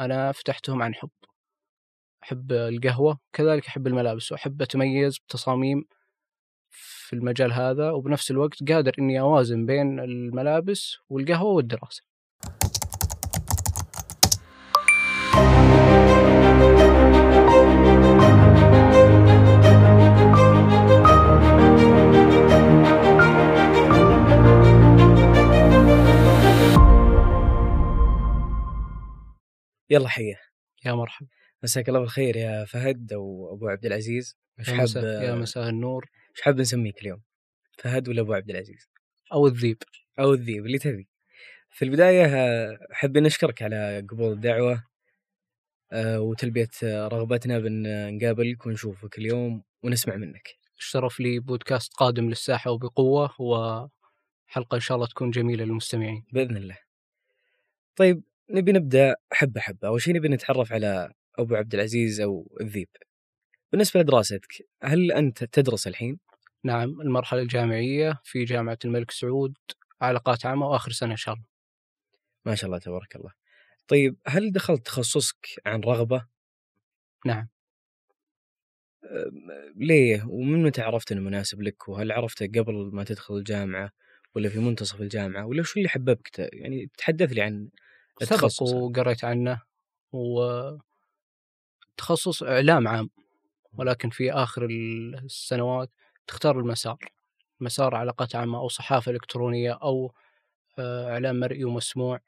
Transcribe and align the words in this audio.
أنا 0.00 0.32
فتحتهم 0.32 0.82
عن 0.82 0.94
حب. 0.94 1.10
أحب 2.22 2.52
القهوة 2.52 3.18
كذلك 3.32 3.66
أحب 3.66 3.86
الملابس 3.86 4.32
وأحب 4.32 4.62
أتميز 4.62 5.18
بتصاميم 5.18 5.84
في 6.70 7.12
المجال 7.12 7.52
هذا 7.52 7.90
وبنفس 7.90 8.30
الوقت 8.30 8.72
قادر 8.72 8.92
إني 8.98 9.20
أوازن 9.20 9.66
بين 9.66 10.00
الملابس 10.00 10.96
والقهوة 11.08 11.52
والدراسة. 11.52 12.09
يلا 29.90 30.08
حيه 30.08 30.40
يا 30.84 30.92
مرحبا 30.92 31.28
مساك 31.62 31.88
الله 31.88 32.00
بالخير 32.00 32.36
يا 32.36 32.64
فهد 32.64 33.12
أو 33.12 33.54
ابو 33.54 33.68
عبد 33.68 33.86
العزيز 33.86 34.36
إيش 34.58 34.68
يا 34.68 34.74
مساء 34.74 35.04
يا 35.04 35.34
مساء 35.34 35.68
النور 35.68 36.10
إيش 36.30 36.40
حاب 36.40 36.60
نسميك 36.60 37.02
اليوم؟ 37.02 37.22
فهد 37.78 38.08
ولا 38.08 38.20
أبو 38.20 38.34
عبد 38.34 38.50
العزيز؟ 38.50 38.90
أو 39.32 39.46
الذيب 39.46 39.82
أو 40.18 40.32
الذيب 40.32 40.66
اللي 40.66 40.78
تبي. 40.78 41.08
في 41.70 41.84
البداية 41.84 42.26
أحب 42.92 43.18
نشكرك 43.18 43.62
على 43.62 44.06
قبول 44.10 44.32
الدعوة 44.32 44.84
آه، 45.92 46.20
وتلبية 46.20 46.68
رغبتنا 46.82 47.58
بأن 47.58 48.16
نقابلك 48.16 48.66
ونشوفك 48.66 49.18
اليوم 49.18 49.62
ونسمع 49.82 50.16
منك. 50.16 50.48
الشرف 50.78 51.20
لي 51.20 51.38
بودكاست 51.38 51.94
قادم 51.94 52.28
للساحة 52.28 52.70
وبقوة 52.70 53.40
وحلقة 53.40 54.74
إن 54.74 54.80
شاء 54.80 54.96
الله 54.96 55.06
تكون 55.06 55.30
جميلة 55.30 55.64
للمستمعين. 55.64 56.24
بإذن 56.32 56.56
الله. 56.56 56.78
طيب 57.96 58.22
نبي 58.50 58.72
نبدأ 58.72 59.16
حبة 59.32 59.60
حبة، 59.60 59.88
أول 59.88 60.02
شيء 60.02 60.14
نبي 60.14 60.28
نتعرف 60.28 60.72
على 60.72 61.12
أبو 61.38 61.54
عبد 61.54 61.74
العزيز 61.74 62.20
أو 62.20 62.56
الذيب. 62.60 62.88
بالنسبة 63.72 64.00
لدراستك، 64.00 64.68
هل 64.82 65.12
أنت 65.12 65.44
تدرس 65.44 65.86
الحين؟ 65.86 66.18
نعم 66.64 67.00
المرحلة 67.00 67.42
الجامعية 67.42 68.20
في 68.24 68.44
جامعة 68.44 68.78
الملك 68.84 69.10
سعود 69.10 69.54
علاقات 70.00 70.46
عامة 70.46 70.66
وآخر 70.66 70.90
سنة 70.90 71.10
إن 71.10 71.16
شاء 71.16 71.34
الله. 71.34 71.46
ما 72.44 72.54
شاء 72.54 72.66
الله 72.66 72.78
تبارك 72.78 73.16
الله. 73.16 73.32
طيب 73.88 74.16
هل 74.26 74.52
دخلت 74.52 74.86
تخصصك 74.86 75.46
عن 75.66 75.80
رغبة؟ 75.80 76.26
نعم. 77.26 77.48
ليه؟ 79.76 80.24
ومن 80.28 80.62
متى 80.62 80.82
عرفت 80.82 81.12
إنه 81.12 81.20
مناسب 81.20 81.62
لك؟ 81.62 81.88
وهل 81.88 82.12
عرفته 82.12 82.46
قبل 82.46 82.90
ما 82.92 83.04
تدخل 83.04 83.34
الجامعة 83.34 83.90
ولا 84.34 84.48
في 84.48 84.58
منتصف 84.58 85.00
الجامعة؟ 85.00 85.46
ولا 85.46 85.62
شو 85.62 85.78
اللي 85.78 85.88
حببك؟ 85.88 86.30
يعني 86.38 86.90
تحدث 86.98 87.32
لي 87.32 87.42
عن 87.42 87.68
التخصص. 88.22 88.62
وقريت 88.62 89.24
عنه 89.24 89.62
وتخصص 90.12 90.82
إعلام 92.42 92.88
عام 92.88 93.10
ولكن 93.72 94.10
في 94.10 94.32
آخر 94.32 94.66
السنوات 95.24 95.90
تختار 96.26 96.60
المسار 96.60 96.98
مسار 97.60 97.94
علاقات 97.94 98.36
عامة 98.36 98.58
أو 98.58 98.68
صحافة 98.68 99.12
إلكترونية 99.12 99.72
أو 99.72 100.12
آه، 100.78 101.12
إعلام 101.12 101.40
مرئي 101.40 101.64
ومسموع 101.64 102.20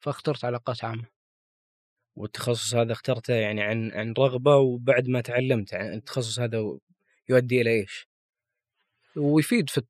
فاخترت 0.00 0.44
علاقات 0.44 0.84
عامة. 0.84 1.04
والتخصص 2.16 2.74
هذا 2.74 2.92
اخترته 2.92 3.34
يعني 3.34 3.62
عن 3.62 3.92
عن 3.92 4.14
رغبة 4.18 4.56
وبعد 4.56 5.08
ما 5.08 5.20
تعلمت 5.20 5.72
يعني 5.72 5.94
التخصص 5.94 6.40
هذا 6.40 6.78
يؤدي 7.28 7.60
إلى 7.60 7.70
إيش؟ 7.70 8.08
ويفيد 9.16 9.70
في 9.70 9.82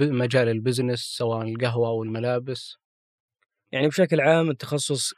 مجال 0.00 0.48
البزنس 0.48 1.00
سواء 1.00 1.48
القهوة 1.48 1.88
أو 1.88 2.02
الملابس. 2.02 2.76
يعني 3.74 3.88
بشكل 3.88 4.20
عام 4.20 4.50
التخصص 4.50 5.14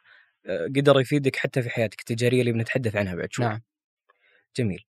آه، 0.47 0.67
قدر 0.67 1.01
يفيدك 1.01 1.37
حتى 1.37 1.62
في 1.62 1.71
حياتك 1.71 2.01
التجارية 2.01 2.41
اللي 2.41 2.53
بنتحدث 2.53 2.97
عنها 2.97 3.15
بعد 3.15 3.33
شوي. 3.33 3.47
نعم. 3.47 3.62
جميل. 4.57 4.85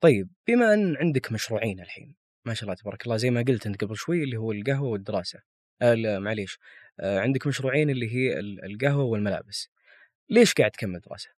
طيب 0.00 0.30
بما 0.46 0.74
أن 0.74 0.96
عندك 0.96 1.32
مشروعين 1.32 1.80
الحين 1.80 2.16
ما 2.44 2.54
شاء 2.54 2.64
الله 2.64 2.74
تبارك 2.74 3.04
الله 3.04 3.16
زي 3.16 3.30
ما 3.30 3.44
قلت 3.48 3.66
أنت 3.66 3.84
قبل 3.84 3.96
شوي 3.96 4.24
اللي 4.24 4.36
هو 4.36 4.52
القهوة 4.52 4.88
والدراسة. 4.88 5.40
آه 5.82 6.18
معليش 6.18 6.58
آه 7.00 7.20
عندك 7.20 7.46
مشروعين 7.46 7.90
اللي 7.90 8.14
هي 8.14 8.38
القهوة 8.40 9.04
والملابس. 9.04 9.68
ليش 10.30 10.54
قاعد 10.54 10.70
تكمل 10.70 11.00
دراسة؟ 11.00 11.30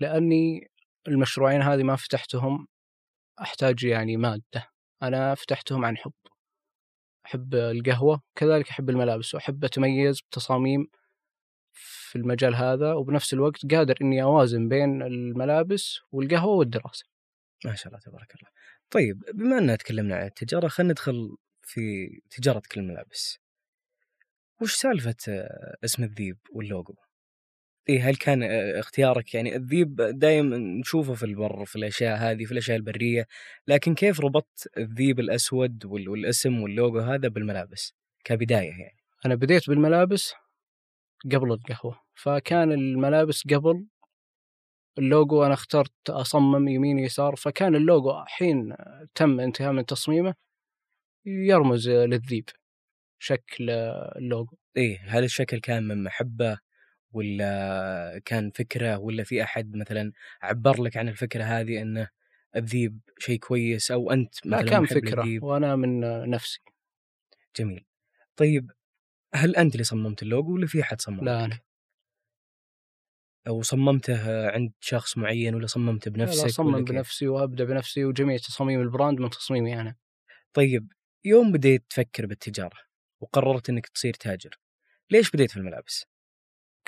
لأني 0.00 0.70
المشروعين 1.08 1.62
هذه 1.62 1.82
ما 1.82 1.96
فتحتهم 1.96 2.68
أحتاج 3.40 3.84
يعني 3.84 4.16
مادة. 4.16 4.68
أنا 5.02 5.34
فتحتهم 5.34 5.84
عن 5.84 5.96
حب. 5.96 6.12
أحب 7.26 7.54
القهوة 7.54 8.22
كذلك 8.36 8.68
أحب 8.68 8.90
الملابس 8.90 9.34
وأحب 9.34 9.64
أتميز 9.64 10.20
بتصاميم 10.20 10.88
في 11.72 12.16
المجال 12.16 12.54
هذا 12.54 12.92
وبنفس 12.92 13.32
الوقت 13.34 13.74
قادر 13.74 13.94
إني 14.02 14.22
أوازن 14.22 14.68
بين 14.68 15.02
الملابس 15.02 16.00
والقهوة 16.12 16.56
والدراسة. 16.56 17.04
ما 17.64 17.74
شاء 17.74 17.88
الله 17.88 17.98
تبارك 17.98 18.34
الله. 18.34 18.48
طيب 18.90 19.24
بما 19.34 19.58
أننا 19.58 19.76
تكلمنا 19.76 20.16
عن 20.16 20.26
التجارة 20.26 20.68
خلينا 20.68 20.92
ندخل 20.92 21.36
في 21.62 22.08
تجارة 22.30 22.62
كل 22.72 22.80
الملابس 22.80 23.38
وش 24.60 24.74
سالفة 24.74 25.16
اسم 25.84 26.04
الذيب 26.04 26.38
واللوجو؟ 26.52 26.94
إيه 27.88 28.10
هل 28.10 28.16
كان 28.16 28.42
آه، 28.42 28.80
اختيارك 28.80 29.34
يعني؟ 29.34 29.56
الذيب 29.56 29.96
دائما 29.96 30.56
نشوفه 30.58 31.14
في 31.14 31.22
البر 31.22 31.64
في 31.64 31.76
الأشياء 31.76 32.16
هذه 32.16 32.44
في 32.44 32.52
الأشياء 32.52 32.76
البرية 32.76 33.26
لكن 33.68 33.94
كيف 33.94 34.20
ربطت 34.20 34.70
الذيب 34.78 35.20
الأسود 35.20 35.84
والاسم 35.84 36.62
واللوجو 36.62 36.98
هذا 36.98 37.28
بالملابس؟ 37.28 37.94
كبداية 38.24 38.70
يعني. 38.70 38.96
أنا 39.26 39.34
بديت 39.34 39.68
بالملابس 39.68 40.34
قبل 41.32 41.52
القهوة 41.52 42.00
فكان 42.14 42.72
الملابس 42.72 43.42
قبل 43.46 43.86
اللوجو 44.98 45.44
أنا 45.44 45.54
اخترت 45.54 46.10
أصمم 46.10 46.68
يمين 46.68 46.98
يسار 46.98 47.36
فكان 47.36 47.74
اللوجو 47.74 48.24
حين 48.26 48.74
تم 49.14 49.40
انتهاء 49.40 49.72
من 49.72 49.86
تصميمه 49.86 50.34
يرمز 51.26 51.88
للذيب 51.88 52.48
شكل 53.18 53.70
اللوجو. 54.16 54.56
إيه 54.76 55.00
هل 55.06 55.24
الشكل 55.24 55.60
كان 55.60 55.82
من 55.82 56.04
محبة 56.04 56.58
ولا 57.16 58.22
كان 58.24 58.50
فكرة 58.50 58.98
ولا 58.98 59.24
في 59.24 59.42
أحد 59.42 59.76
مثلا 59.76 60.12
عبر 60.42 60.82
لك 60.82 60.96
عن 60.96 61.08
الفكرة 61.08 61.44
هذه 61.44 61.82
إنه 61.82 62.08
الذيب 62.56 63.00
شيء 63.18 63.38
كويس 63.38 63.90
أو 63.90 64.10
أنت 64.10 64.46
مثلا 64.46 64.62
لا 64.62 64.70
كان 64.70 64.86
فكرة 64.86 65.22
الذيب. 65.22 65.42
وأنا 65.42 65.76
من 65.76 66.00
نفسي. 66.30 66.60
جميل. 67.56 67.84
طيب 68.36 68.70
هل 69.34 69.56
أنت 69.56 69.72
اللي 69.72 69.84
صممت 69.84 70.22
اللوجو 70.22 70.54
ولا 70.54 70.66
في 70.66 70.82
أحد 70.82 71.00
صمم 71.00 71.24
لا 71.24 71.44
أنا. 71.44 71.60
أو 73.46 73.62
صممته 73.62 74.50
عند 74.50 74.72
شخص 74.80 75.18
معين 75.18 75.54
ولا 75.54 75.66
صممته 75.66 76.10
بنفسك 76.10 76.44
لا 76.44 76.48
صمم 76.48 76.84
بنفسي 76.84 77.28
وأبدأ 77.28 77.64
بنفسي 77.64 78.04
وجميع 78.04 78.36
تصاميم 78.36 78.80
البراند 78.80 79.20
من 79.20 79.30
تصميمي 79.30 79.80
أنا. 79.80 79.96
طيب 80.52 80.92
يوم 81.24 81.52
بديت 81.52 81.84
تفكر 81.90 82.26
بالتجارة 82.26 82.78
وقررت 83.20 83.70
إنك 83.70 83.86
تصير 83.86 84.14
تاجر 84.14 84.58
ليش 85.10 85.30
بديت 85.30 85.50
في 85.50 85.56
الملابس؟ 85.56 86.06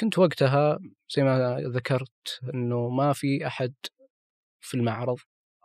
كنت 0.00 0.18
وقتها 0.18 0.78
زي 1.10 1.22
ما 1.22 1.60
ذكرت 1.60 2.40
إنه 2.54 2.88
ما 2.88 3.12
في 3.12 3.46
أحد 3.46 3.74
في 4.60 4.74
المعرض 4.74 5.18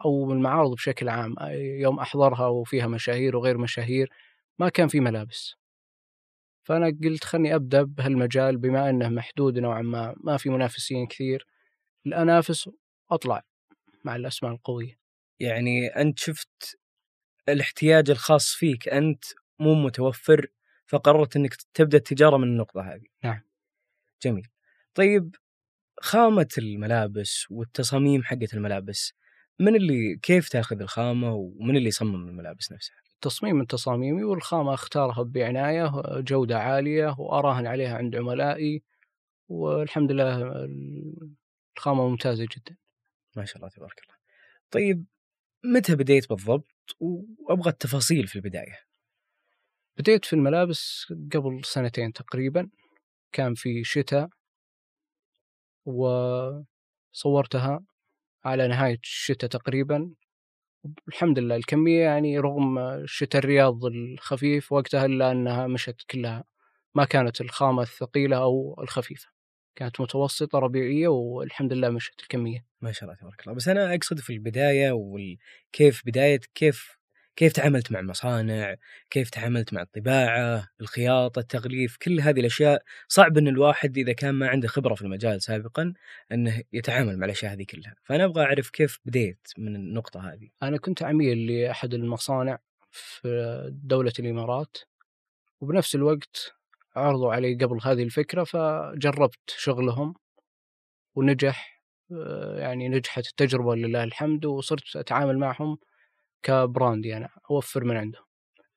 أو 0.06 0.32
المعارض 0.32 0.74
بشكل 0.74 1.10
عام 1.10 1.36
يوم 1.56 2.00
أحضرها 2.00 2.48
وفيها 2.48 2.88
مشاهير 2.88 3.36
وغير 3.38 3.58
مشاهير 3.58 4.10
ما 4.60 4.70
كان 4.70 4.88
في 4.88 5.00
ملابس. 5.00 5.56
فأنا 6.64 6.98
قلت 7.04 7.24
خلني 7.24 7.56
أبدأ 7.56 7.84
بهالمجال 7.84 8.58
بما 8.58 8.90
إنه 8.90 9.10
محدود 9.10 9.60
نوعا 9.60 9.82
ما 9.82 10.16
ما 10.18 10.38
في 10.38 10.50
منافسين 10.50 11.08
كثير. 11.08 11.48
الأنافس 12.06 12.70
واطلع 13.12 13.44
مع 14.06 14.16
الأسماء 14.16 14.52
القوية. 14.52 15.00
يعني 15.40 15.88
أنت 15.88 16.20
شفت 16.20 16.80
الاحتياج 17.50 18.10
الخاص 18.10 18.54
فيك 18.54 18.90
أنت 18.90 19.24
مو 19.60 19.74
متوفر 19.74 20.48
فقررت 20.88 21.36
إنك 21.36 21.56
تبدأ 21.74 21.98
التجارة 21.98 22.38
من 22.38 22.44
النقطة 22.44 22.82
هذه. 22.82 23.06
نعم. 23.24 23.42
جميل. 24.24 24.48
طيب 24.94 25.36
خامة 26.00 26.48
الملابس 26.58 27.46
والتصاميم 27.50 28.24
حقت 28.24 28.54
الملابس 28.54 29.14
من 29.60 29.76
اللي 29.76 30.16
كيف 30.22 30.50
تاخذ 30.50 30.82
الخامة 30.82 31.34
ومن 31.34 31.78
اللي 31.78 31.88
يصمم 31.88 32.30
الملابس 32.30 32.72
نفسها؟ 32.72 32.96
تصميم 33.22 33.56
من 33.56 33.68
تصاميمي 33.68 34.24
والخامة 34.24 34.74
أختارها 34.74 35.24
بعناية 35.24 35.92
جودة 36.20 36.60
عالية 36.60 37.16
وأراهن 37.20 37.68
عليها 37.68 37.98
عند 37.98 38.16
عملائي 38.16 38.84
والحمد 39.48 40.12
لله 40.12 40.52
الخامة 41.78 42.08
ممتازة 42.08 42.44
جدا. 42.44 42.76
ما 43.36 43.46
شاء 43.46 43.58
الله 43.58 43.70
تبارك 43.70 44.02
الله. 44.04 44.16
طيب 44.72 45.06
متى 45.64 45.96
بديت 45.96 46.30
بالضبط 46.30 46.96
وأبغى 47.00 47.70
التفاصيل 47.70 48.28
في 48.28 48.36
البداية؟ 48.36 48.80
بديت 49.98 50.26
في 50.26 50.34
الملابس 50.34 51.14
قبل 51.34 51.62
سنتين 51.66 52.14
تقريبا. 52.14 52.70
كان 53.32 53.54
في 53.54 53.84
شتاء 53.84 54.30
وصورتها 55.86 57.80
على 58.46 58.68
نهاية 58.68 59.00
الشتاء 59.04 59.50
تقريبا. 59.50 60.14
الحمد 61.08 61.40
لله 61.40 61.56
الكمية 61.56 62.04
يعني 62.04 62.40
رغم 62.40 63.02
شتاء 63.06 63.40
الرياض 63.40 63.86
الخفيف 63.86 64.72
وقتها 64.72 65.06
إلا 65.06 65.32
أنها 65.32 65.68
مشت 65.68 66.02
كلها. 66.10 66.44
ما 66.96 67.06
كانت 67.06 67.42
الخامة 67.42 67.82
الثقيلة 67.82 68.38
أو 68.38 68.76
الخفيفة. 68.82 69.30
كانت 69.76 70.02
متوسطة 70.02 70.60
ربيعية 70.60 71.08
والحمد 71.08 71.74
لله 71.74 71.90
مشت 71.90 72.22
الكمية. 72.22 72.66
ما 72.82 72.92
شاء 72.92 73.04
الله 73.04 73.16
تبارك 73.20 73.42
الله. 73.42 73.54
بس 73.56 73.68
أنا 73.68 73.94
أقصد 73.96 74.20
في 74.20 74.34
البداية 74.34 74.92
وكيف 74.92 76.02
بداية 76.06 76.40
كيف 76.56 77.01
كيف 77.36 77.54
تعاملت 77.54 77.92
مع 77.92 78.00
المصانع 78.00 78.76
كيف 79.10 79.30
تعاملت 79.30 79.74
مع 79.74 79.82
الطباعة 79.82 80.68
الخياطة 80.82 81.40
التغليف 81.40 81.98
كل 81.98 82.20
هذه 82.20 82.40
الأشياء. 82.40 82.84
صعب 83.08 83.38
إن 83.38 83.48
الواحد 83.48 83.98
إذا 83.98 84.14
كان 84.14 84.36
ما 84.36 84.48
عنده 84.48 84.68
خبرة 84.68 84.96
في 84.96 85.02
المجال 85.02 85.42
سابقا 85.42 85.94
إنه 86.32 86.64
يتعامل 86.74 87.18
مع 87.18 87.26
الأشياء 87.26 87.54
هذه 87.54 87.66
كلها. 87.70 87.96
فأنا 88.04 88.26
أبغى 88.26 88.44
أعرف 88.44 88.70
كيف 88.70 89.00
بديت 89.06 89.48
من 89.58 89.76
النقطة 89.76 90.34
هذه. 90.34 90.50
أنا 90.64 90.78
كنت 90.78 91.04
عميل 91.04 91.48
لأحد 91.52 91.94
المصانع 91.94 92.60
في 92.92 93.70
دولة 93.74 94.14
الإمارات 94.20 94.78
وبنفس 95.62 95.96
الوقت 95.96 96.54
عرضوا 96.96 97.34
علي 97.34 97.56
قبل 97.56 97.80
هذه 97.84 98.04
الفكرة 98.04 98.44
فجربت 98.44 99.40
شغلهم 99.48 100.14
ونجح. 101.16 101.82
آه، 102.12 102.60
يعني 102.60 102.90
نجحت 102.90 103.28
التجربة 103.28 103.76
لله 103.76 104.04
الحمد 104.04 104.46
وصرت 104.46 104.96
أتعامل 104.96 105.38
معهم 105.38 105.78
كبراند 106.44 107.06
يعني 107.06 107.28
أوفر 107.52 107.84
من 107.84 107.98
عندهم 107.98 108.24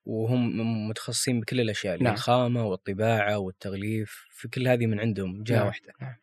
وهم 0.05 0.87
متخصصين 0.89 1.39
بكل 1.39 1.61
الأشياء 1.61 2.03
نعم. 2.03 2.13
الخامه 2.13 2.65
والطباعة 2.65 3.37
والتغليف 3.37 4.25
في 4.31 4.47
كل 4.47 4.67
هذه 4.67 4.85
من 4.85 4.99
عندهم 4.99 5.43
جهة 5.43 5.55
نعم، 5.57 5.65
واحدة 5.67 5.93
نعم. 6.01 6.15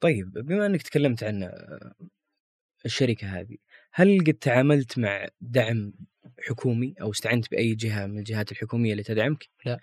طيب 0.00 0.32
بما 0.32 0.66
إنك 0.66 0.82
تكلمت 0.82 1.24
عن 1.24 1.50
الشركة 2.84 3.40
هذه 3.40 3.56
هل 3.92 4.20
قد 4.26 4.34
تعاملت 4.34 4.98
مع 4.98 5.28
دعم 5.40 5.92
حكومي 6.48 6.94
أو 7.00 7.10
استعنت 7.10 7.50
بأي 7.50 7.74
جهة 7.74 8.06
من 8.06 8.18
الجهات 8.18 8.52
الحكومية 8.52 8.92
اللي 8.92 9.02
تدعمك؟ 9.02 9.48
لا. 9.64 9.80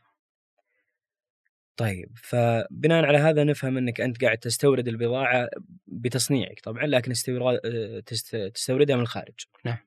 طيب 1.78 2.12
فبناء 2.16 3.06
على 3.06 3.18
هذا 3.18 3.44
نفهم 3.44 3.78
إنك 3.78 4.02
أنت 4.02 4.24
قاعد 4.24 4.38
تستورد 4.38 4.88
البضاعة 4.88 5.50
بتصنيعك 5.88 6.60
طبعا 6.64 6.86
لكن 6.86 7.12
استوراد 7.12 7.60
آه، 7.66 8.00
تست- 8.00 8.52
تستوردها 8.54 8.96
من 8.96 9.02
الخارج. 9.02 9.46
نعم. 9.66 9.78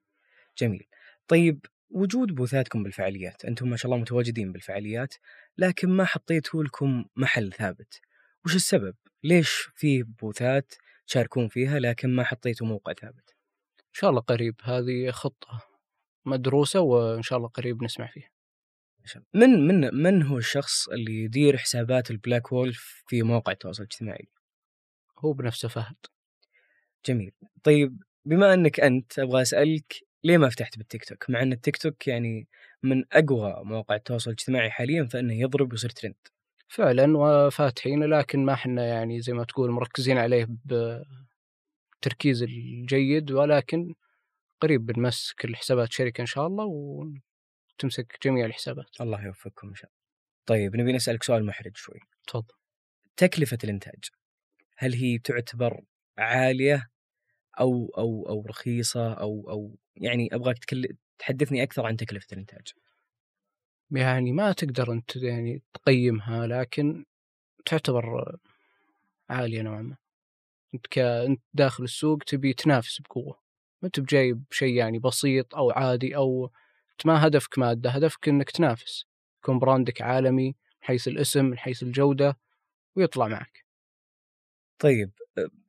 جميل. 0.59 0.87
طيب 1.29 1.67
وجود 1.91 2.35
بوثاتكم 2.35 2.83
بالفعاليات، 2.83 3.45
أنتم 3.45 3.69
ما 3.71 3.77
شاء 3.77 3.93
الله 3.93 4.03
متواجدين 4.03 4.53
بالفعاليات، 4.53 5.15
لكن 5.59 5.89
ما 5.89 6.05
حطيتوا 6.05 6.65
لكم 6.65 7.05
محل 7.17 7.53
ثابت. 7.53 8.01
وش 8.45 8.55
السبب؟ 8.55 8.95
ليش 9.25 9.69
في 9.75 10.03
بوثات 10.03 10.75
تشاركون 11.07 11.49
فيها 11.49 11.79
لكن 11.79 12.17
ما 12.17 12.25
حطيتوا 12.25 12.67
موقع 12.67 12.93
ثابت؟ 12.93 13.31
إن 13.79 13.93
شاء 13.93 14.11
الله 14.11 14.21
قريب 14.21 14.55
هذه 14.63 15.11
خطة 15.11 15.63
مدروسة 16.25 16.81
وإن 16.81 17.23
شاء 17.23 17.37
الله 17.39 17.49
قريب 17.49 17.83
نسمع 17.83 18.07
فيها 18.07 18.31
من 19.35 19.67
من 19.67 19.95
من 19.95 20.23
هو 20.23 20.39
الشخص 20.39 20.89
اللي 20.89 21.25
يدير 21.25 21.57
حسابات 21.57 22.11
ال 22.11 22.18
Black 22.18 22.53
Wolf 22.53 23.03
في 23.07 23.23
مواقع 23.23 23.53
التواصل 23.53 23.83
الاجتماعي؟ 23.83 24.29
هو 25.19 25.33
بنفسه 25.33 25.69
فهد 25.69 25.97
جميل. 27.07 27.33
طيب 27.63 28.03
بما 28.25 28.55
أنك 28.55 28.81
أنت 28.81 29.19
أبغى 29.19 29.43
أسألك 29.43 30.06
ليه 30.27 30.39
ما 30.39 30.49
فتحت 30.49 30.79
بالتيك 30.79 31.05
توك؟ 31.05 31.31
مع 31.31 31.43
إن 31.43 31.53
التيك 31.53 31.77
توك 31.77 32.09
يعني 32.09 32.49
من 32.83 33.05
أقوى 33.13 33.65
مواقع 33.65 33.95
التواصل 33.95 34.31
الاجتماعي 34.31 34.71
حاليا 34.71 35.05
فإنه 35.05 35.35
يضرب 35.35 35.73
ويصير 35.73 35.91
ترند. 35.91 36.15
فعلا 36.69 37.19
وفاتحين 37.19 38.05
لكن 38.05 38.45
ما 38.45 38.53
إحنا 38.53 38.87
يعني 38.87 39.21
زي 39.21 39.33
ما 39.33 39.45
تقول 39.45 39.71
مركزين 39.71 40.19
عليه 40.19 40.49
بتركيز 42.01 42.43
الجيد 42.43 43.31
ولكن 43.33 43.95
قريب 44.61 44.87
بنمسك 44.87 45.45
الحسابات 45.45 45.93
شركة 45.93 46.21
إن 46.21 46.27
شاء 46.27 46.47
الله 46.47 46.65
وتمسك 46.65 48.19
جميع 48.25 48.47
الحسابات 48.47 49.01
الله 49.01 49.25
يوفقكم 49.25 49.69
إن 49.69 49.75
شاء 49.75 49.91
الله. 49.91 50.01
طيب 50.47 50.77
نبي 50.77 50.93
نسألك 50.93 51.23
سؤال 51.23 51.47
محرج 51.47 51.77
شوي. 51.77 52.01
تفضل 52.27 52.55
تكلفة 53.17 53.59
الإنتاج 53.65 54.05
هل 54.79 54.95
هي 54.95 55.19
تعتبر 55.19 55.81
عالية 56.19 56.89
أو 57.61 57.93
أو 57.99 58.27
أو 58.29 58.47
رخيصة 58.49 59.13
أو 59.13 59.51
أو 59.51 59.77
يعني 59.97 60.29
أبغاك 60.33 60.59
تكل... 60.59 60.89
تحدثني 61.19 61.63
أكثر 61.63 61.87
عن 61.87 61.97
تكلفة 61.97 62.27
الإنتاج. 62.33 62.73
يعني 63.91 64.33
ما 64.33 64.53
تقدر 64.53 64.93
أنت 64.93 65.17
يعني 65.17 65.63
تقيمها 65.75 66.47
لكن 66.47 67.05
تعتبر 67.65 68.37
عالية 69.31 69.63
نوعا 69.63 69.83
ما. 69.83 69.97
أنت 70.75 70.87
ك... 70.87 70.99
أنت 70.99 71.41
داخل 71.55 71.85
السوق 71.85 72.19
تبي 72.19 72.53
تنافس 72.53 73.01
بقوة. 73.01 73.39
ما 73.83 73.87
أنت 73.87 74.01
بجايب 74.01 74.45
شيء 74.51 74.75
يعني 74.75 74.99
بسيط 74.99 75.55
أو 75.55 75.71
عادي 75.71 76.17
أو 76.17 76.51
أنت 76.93 77.07
ما 77.07 77.27
هدفك 77.27 77.59
مادة 77.59 77.91
هدفك 77.91 78.29
أنك 78.29 78.51
تنافس. 78.51 79.07
يكون 79.43 79.59
براندك 79.59 80.03
عالمي 80.03 80.47
من 80.47 80.55
حيث 80.81 81.09
الاسم 81.09 81.45
من 81.45 81.59
حيث 81.59 81.83
الجودة 81.83 82.39
ويطلع 82.97 83.29
معك. 83.29 83.65
طيب 84.79 85.11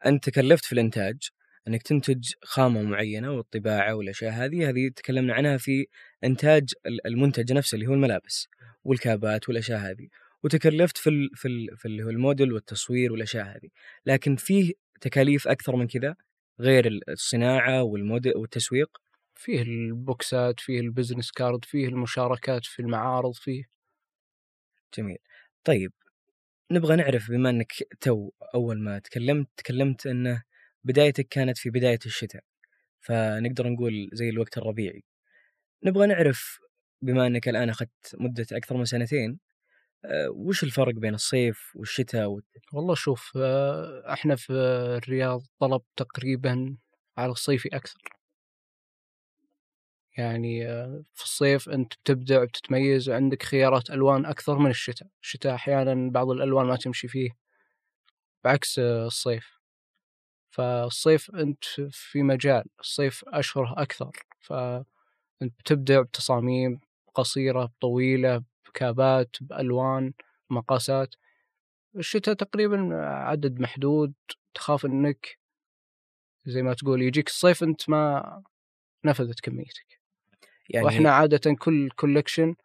أنت 0.06 0.30
تكلفت 0.30 0.66
في 0.66 0.74
الإنتاج 0.74 1.30
إنك 1.68 1.84
تنتج 1.84 2.32
خامة 2.44 2.82
معينة 2.82 3.32
والطباعة 3.32 3.94
والأشياء 3.96 4.32
هذه 4.32 4.70
هذه 4.70 4.90
تكلمنا 4.96 5.34
عنها 5.34 5.58
في 5.58 5.88
إنتاج 6.24 6.74
ال- 6.86 7.08
المنتج 7.08 7.54
نفسه 7.54 7.76
اللي 7.76 7.88
هو 7.88 7.94
الملابس 7.94 8.48
والكابات 8.84 9.50
والأشياء 9.50 9.80
هذه 9.80 10.08
وتكلفت 10.44 10.98
في 10.98 11.10
ال 11.10 11.30
في 11.36 11.48
ال 11.48 11.78
في 11.78 11.86
اللي 11.88 12.04
هو 12.04 12.10
الموديل 12.10 12.54
والتصوير 12.54 13.12
والأشياء 13.12 13.46
هذه. 13.46 13.70
لكن 14.06 14.36
فيه 14.36 14.74
تكاليف 15.02 15.48
أكثر 15.48 15.76
من 15.76 15.88
كذا 15.88 16.16
غير 16.60 16.88
ال- 16.88 17.10
الصناعة 17.10 17.84
والموديل 17.84 18.38
والتسويق؟ 18.38 18.98
فيه 19.36 19.62
البوكسات 19.62 20.60
فيه 20.60 20.80
ال 20.80 20.86
business 20.86 21.32
card 21.32 21.66
فيه 21.66 21.88
المشاركات 21.88 22.66
في 22.66 22.80
المعارض 22.82 23.34
فيه. 23.34 23.64
جميل. 24.98 25.18
طيب 25.64 25.92
نبغى 26.72 26.96
نعرف 26.96 27.32
بما 27.32 27.50
إنك 27.50 27.72
تو 28.02 28.32
أول 28.56 28.80
ما 28.82 29.00
تكلمت 29.00 29.48
تكلمت 29.58 30.08
إنه 30.08 30.44
بدايتك 30.88 31.28
كانت 31.28 31.58
في 31.58 31.70
بداية 31.70 32.00
الشتاء 32.06 32.44
فنقدر 33.00 33.68
نقول 33.70 34.10
زي 34.14 34.30
الوقت 34.30 34.58
الربيعي. 34.58 35.04
نبغى 35.84 36.08
نعرف 36.08 36.60
بما 37.02 37.28
إنك 37.28 37.50
الآن 37.50 37.70
أخذت 37.70 38.16
مدة 38.20 38.46
أكثر 38.52 38.78
من 38.78 38.86
سنتين 38.86 39.40
آه، 40.06 40.30
وش 40.30 40.64
الفرق 40.64 40.94
بين 40.94 41.14
الصيف 41.14 41.72
والشتاء 41.76 42.28
وال- 42.28 42.44
والله 42.74 42.96
شوف 42.96 43.32
آه، 43.38 44.14
إحنا 44.14 44.36
في 44.36 44.54
الرياض 44.54 45.42
طلب 45.60 45.82
تقريبا 45.96 46.78
على 47.18 47.32
الصيفي 47.32 47.70
أكثر. 47.76 48.00
يعني 50.18 50.68
آه، 50.68 51.04
في 51.14 51.24
الصيف 51.24 51.70
أنت 51.70 51.94
بتبدع 52.04 52.44
بتتميز 52.44 53.10
وعندك 53.10 53.44
خيارات 53.44 53.90
ألوان 53.90 54.26
أكثر 54.26 54.58
من 54.58 54.70
الشتاء. 54.70 55.08
الشتاء 55.24 55.56
أحيانا 55.56 56.12
بعض 56.12 56.30
الألوان 56.30 56.66
ما 56.66 56.76
تمشي 56.78 57.08
فيه 57.08 57.30
بعكس 58.44 58.80
الصيف. 58.80 59.57
فالصيف 60.58 61.36
أنت 61.36 61.64
في 61.92 62.24
مجال 62.24 62.64
الصيف 62.80 63.26
اشهره 63.28 63.82
أكثر. 63.82 64.12
فانت 64.40 64.86
بتبدع 65.42 66.02
بتصاميم 66.02 66.80
قصيرة 67.14 67.72
طويله 67.82 68.44
بكابات 68.66 69.36
بألوان 69.42 70.14
مقاسات. 70.50 71.16
الشتاء 71.96 72.36
تقريبا 72.36 72.96
عدد 73.06 73.60
محدود. 73.60 74.14
تخاف 74.54 74.86
إنك 74.86 75.38
زي 76.46 76.62
ما 76.62 76.74
تقول 76.74 77.02
يجيك 77.02 77.28
الصيف 77.28 77.64
أنت 77.64 77.90
ما 77.90 78.44
نفذت 79.06 79.40
كميتك. 79.40 80.00
يعني 80.70 80.86
وإحنا 80.86 81.12
عادة 81.12 81.56
كل 81.60 81.90
كولكشن 81.90 82.56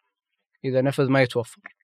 إذا 0.65 0.81
نفذ 0.81 1.09
ما 1.09 1.23
يتوفر. 1.23 1.75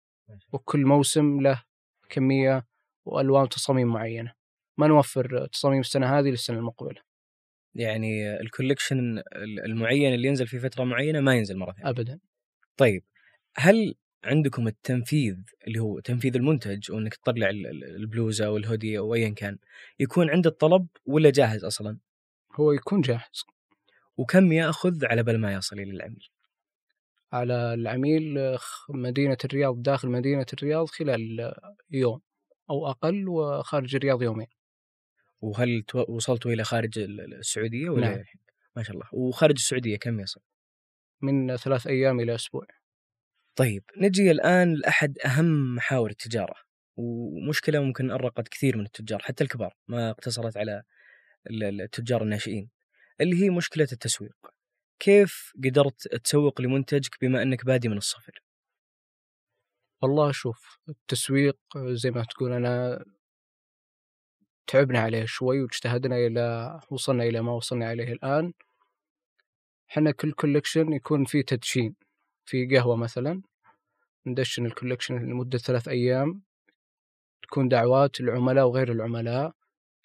وكل 0.52 0.86
موسم 0.86 1.40
له 1.40 1.64
كمية 2.08 2.66
وألوان 3.04 3.48
تصاميم 3.48 3.88
معينة. 3.88 4.37
ما 4.78 4.86
نوفر 4.86 5.46
تصاميم 5.46 5.80
السنة 5.80 6.18
هذه 6.18 6.28
للسنة 6.28 6.58
المقبلة. 6.58 7.00
يعني 7.74 8.40
الكوليكشن 8.40 9.22
المعين 9.64 10.14
اللي 10.14 10.28
ينزل 10.28 10.46
في 10.46 10.58
فترة 10.58 10.84
معينة 10.84 11.20
ما 11.20 11.34
ينزل 11.34 11.56
مرة 11.56 11.72
ثانية. 11.72 11.90
ابدا. 11.90 12.18
طيب 12.76 13.04
هل 13.56 13.94
عندكم 14.24 14.68
التنفيذ 14.68 15.36
اللي 15.66 15.78
هو 15.78 16.00
تنفيذ 16.00 16.36
المنتج 16.36 16.92
وإنك 16.92 17.14
تطلع 17.14 17.50
ال- 17.50 17.66
ال- 17.66 17.84
البلوزة 17.96 18.46
أو 18.46 18.56
الهودي 18.56 18.98
أو 18.98 19.14
ايا 19.14 19.28
كان 19.28 19.58
يكون 20.00 20.30
عند 20.30 20.46
الطلب 20.46 20.86
ولا 21.06 21.30
جاهز 21.30 21.64
أصلا؟ 21.64 21.98
هو 22.60 22.72
يكون 22.72 23.00
جاهز. 23.00 23.44
وكم 24.16 24.52
يأخذ 24.52 25.04
على 25.06 25.22
بال 25.22 25.40
ما 25.40 25.52
يصل 25.52 25.78
إلى 25.80 25.90
العميل؟ 25.90 26.28
على 27.32 27.74
العميل 27.74 28.58
خ- 28.58 28.90
مدينة 28.90 29.36
الرياض 29.44 29.82
داخل 29.82 30.08
مدينة 30.08 30.46
الرياض 30.52 30.86
خلال 30.86 31.52
يوم 31.90 32.20
أو 32.70 32.90
أقل 32.90 33.28
وخارج 33.28 33.96
الرياض 33.96 34.22
يومين. 34.22 34.46
وهل 35.40 35.82
تو- 35.88 36.04
وصلتوا 36.08 36.52
إلى 36.52 36.64
خارج 36.64 36.98
ال- 36.98 37.20
ال- 37.20 37.34
السعودية 37.34 37.90
ولا 37.90 38.08
نعم. 38.10 38.24
ما 38.76 38.82
شاء 38.82 38.94
الله. 38.96 39.06
وخارج 39.12 39.54
السعودية 39.54 39.96
كم 39.96 40.20
يصل؟ 40.20 40.40
من 41.20 41.56
ثلاث 41.56 41.86
أيام 41.86 42.20
إلى 42.20 42.34
أسبوع. 42.34 42.66
طيب 43.56 43.84
نجي 43.96 44.30
الآن 44.30 44.74
لأحد 44.74 45.18
أهم 45.18 45.74
محاور 45.74 46.10
التجارة. 46.10 46.54
ومشكلة 46.96 47.80
ممكن 47.80 48.10
أرقت 48.10 48.48
كثير 48.48 48.76
من 48.76 48.84
التجار 48.86 49.18
حتى 49.22 49.44
الكبار 49.44 49.74
ما 49.88 50.10
اقتصرت 50.10 50.56
على 50.56 50.82
ال- 51.50 51.64
ال- 51.64 51.80
التجار 51.80 52.22
الناشئين. 52.22 52.70
اللي 53.20 53.42
هي 53.44 53.50
مشكلة 53.50 53.88
التسويق. 53.92 54.36
كيف 54.98 55.52
قدرت 55.64 56.08
تسوق 56.08 56.60
لمنتجك 56.60 57.16
بما 57.20 57.42
أنك 57.42 57.64
بادي 57.64 57.88
من 57.88 57.96
الصفر؟ 57.96 58.42
والله 60.02 60.32
شوف 60.32 60.78
التسويق 60.88 61.58
زي 61.76 62.10
ما 62.10 62.24
تقول 62.24 62.52
أنا 62.52 63.04
تعبنا 64.68 65.00
عليه 65.00 65.24
شوي 65.24 65.62
واجتهدنا 65.62 66.16
إلى 66.16 66.80
وصلنا 66.90 67.24
إلى 67.24 67.40
ما 67.42 67.52
وصلنا 67.52 67.92
إليه 67.92 68.12
الآن. 68.12 68.52
إحنا 69.90 70.10
كل 70.10 70.32
collection 70.32 70.92
يكون 70.92 71.24
فيه 71.24 71.42
تدشين 71.42 71.94
في 72.44 72.76
قهوة 72.76 72.96
مثلا 72.96 73.42
ندشن 74.26 74.66
ال 74.66 74.71
collection 74.71 75.18
لمدة 75.18 75.58
ثلاث 75.58 75.88
أيام. 75.88 76.42
تكون 77.42 77.68
دعوات 77.68 78.20
العملاء 78.20 78.66
وغير 78.66 78.92
العملاء 78.92 79.52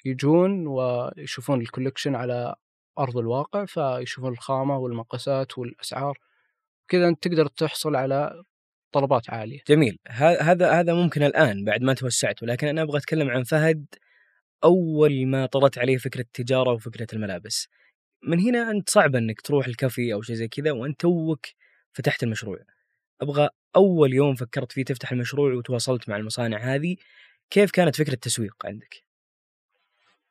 يجون 0.06 0.68
ويشوفون 0.68 1.62
الكولكشن 1.62 2.16
على 2.16 2.56
أرض 3.00 3.18
الواقع 3.18 3.66
فيشوفون 3.66 4.32
الخامة 4.32 4.78
والمقاسات 4.78 5.58
والأسعار. 5.58 6.20
كذا 6.88 7.08
أنت 7.08 7.28
تقدر 7.28 7.48
تحصل 7.48 7.96
على 7.96 8.44
طلبات 8.92 9.30
عالية. 9.30 9.60
جميل. 9.68 10.00
هذا 10.08 10.72
هذا 10.72 10.94
ممكن 10.94 11.24
الآن 11.24 11.66
بعد 11.66 11.82
ما 11.82 11.94
توسعت 11.94 12.44
ولكن 12.44 12.68
أنا 12.68 12.82
أبغى 12.82 12.98
أتكلم 12.98 13.30
عن 13.30 13.44
فهد 13.44 13.86
أول 14.64 15.28
ما 15.28 15.46
طرت 15.46 15.78
عليه 15.78 15.98
فكرة 15.98 16.22
التجارة 16.22 16.72
وفكرة 16.74 17.08
الملابس. 17.14 17.68
من 18.24 18.40
هنا 18.40 18.72
أنت 18.72 18.90
صعب 18.90 19.16
أنك 19.16 19.42
تروح 19.42 19.68
الكافي 19.68 20.14
أو 20.14 20.22
شيء 20.22 20.36
زي 20.36 20.48
كذا 20.48 20.72
وأنت 20.72 21.02
توك 21.02 21.46
فتحت 21.94 22.24
المشروع. 22.24 22.60
أبغى 23.22 23.50
أول 23.76 24.14
يوم 24.14 24.36
فكرت 24.36 24.72
فيه 24.72 24.84
تفتح 24.86 25.12
المشروع 25.12 25.54
وتواصلت 25.54 26.10
مع 26.10 26.18
المصانع 26.18 26.58
هذه 26.58 26.96
كيف 27.50 27.72
كانت 27.72 27.96
فكرة 27.96 28.14
التسويق 28.14 28.56
عندك؟ 28.66 29.04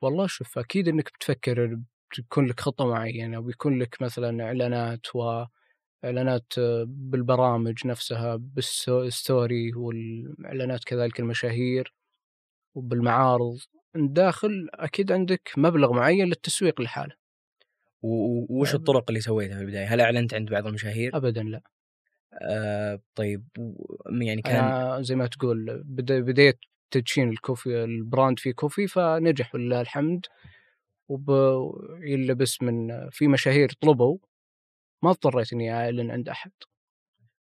والله 0.02 0.26
شوف 0.26 0.58
أكيد 0.58 0.88
أنك 0.88 1.12
بتفكر 1.14 1.78
بيكون 2.16 2.46
لك 2.46 2.60
خطة 2.60 2.86
معينة 2.86 3.38
وبيكون 3.38 3.78
لك 3.78 4.02
مثلا 4.02 4.44
إعلانات 4.44 5.06
وإعلانات 5.16 6.52
بالبرامج 6.86 7.86
نفسها 7.86 8.36
بالستوري 8.36 9.74
والإعلانات 9.74 10.84
كذلك 10.84 11.20
المشاهير 11.20 11.94
وبالمعارض. 12.74 13.58
داخل 13.94 14.68
أكيد 14.74 15.12
عندك 15.12 15.52
مبلغ 15.56 15.92
معين 15.92 16.26
للتسويق 16.26 16.80
لحاله 16.80 17.14
وش 18.02 18.74
الطرق 18.74 19.04
اللي 19.08 19.20
سويتها 19.20 19.56
في 19.56 19.60
البداية؟ 19.60 19.86
هل 19.86 20.00
أعلنت 20.00 20.34
عند 20.34 20.50
بعض 20.50 20.66
المشاهير؟ 20.66 21.16
أبدا 21.16 21.42
لا. 21.42 21.62
آه 22.42 23.00
طيب 23.14 23.44
يعني 24.20 24.42
كان 24.42 24.64
أنا 24.64 25.02
زي 25.02 25.14
ما 25.14 25.26
تقول 25.26 25.82
بديت 25.84 26.58
تدشين 26.90 27.28
ال 27.28 27.36
coffee 27.36 27.84
ال 27.84 27.93
brand 27.93 28.38
في 28.38 28.52
coffee 28.52 28.86
فنجح 28.86 29.54
ولله 29.54 29.80
الحمد. 29.80 30.26
ويلبس 31.08 32.62
من 32.62 33.10
في 33.10 33.28
مشاهير 33.28 33.72
طلبوا 33.80 34.18
ما 35.02 35.10
اضطريت 35.10 35.52
إني 35.52 35.72
أعلن 35.72 36.10
عند 36.10 36.28
أحد. 36.28 36.52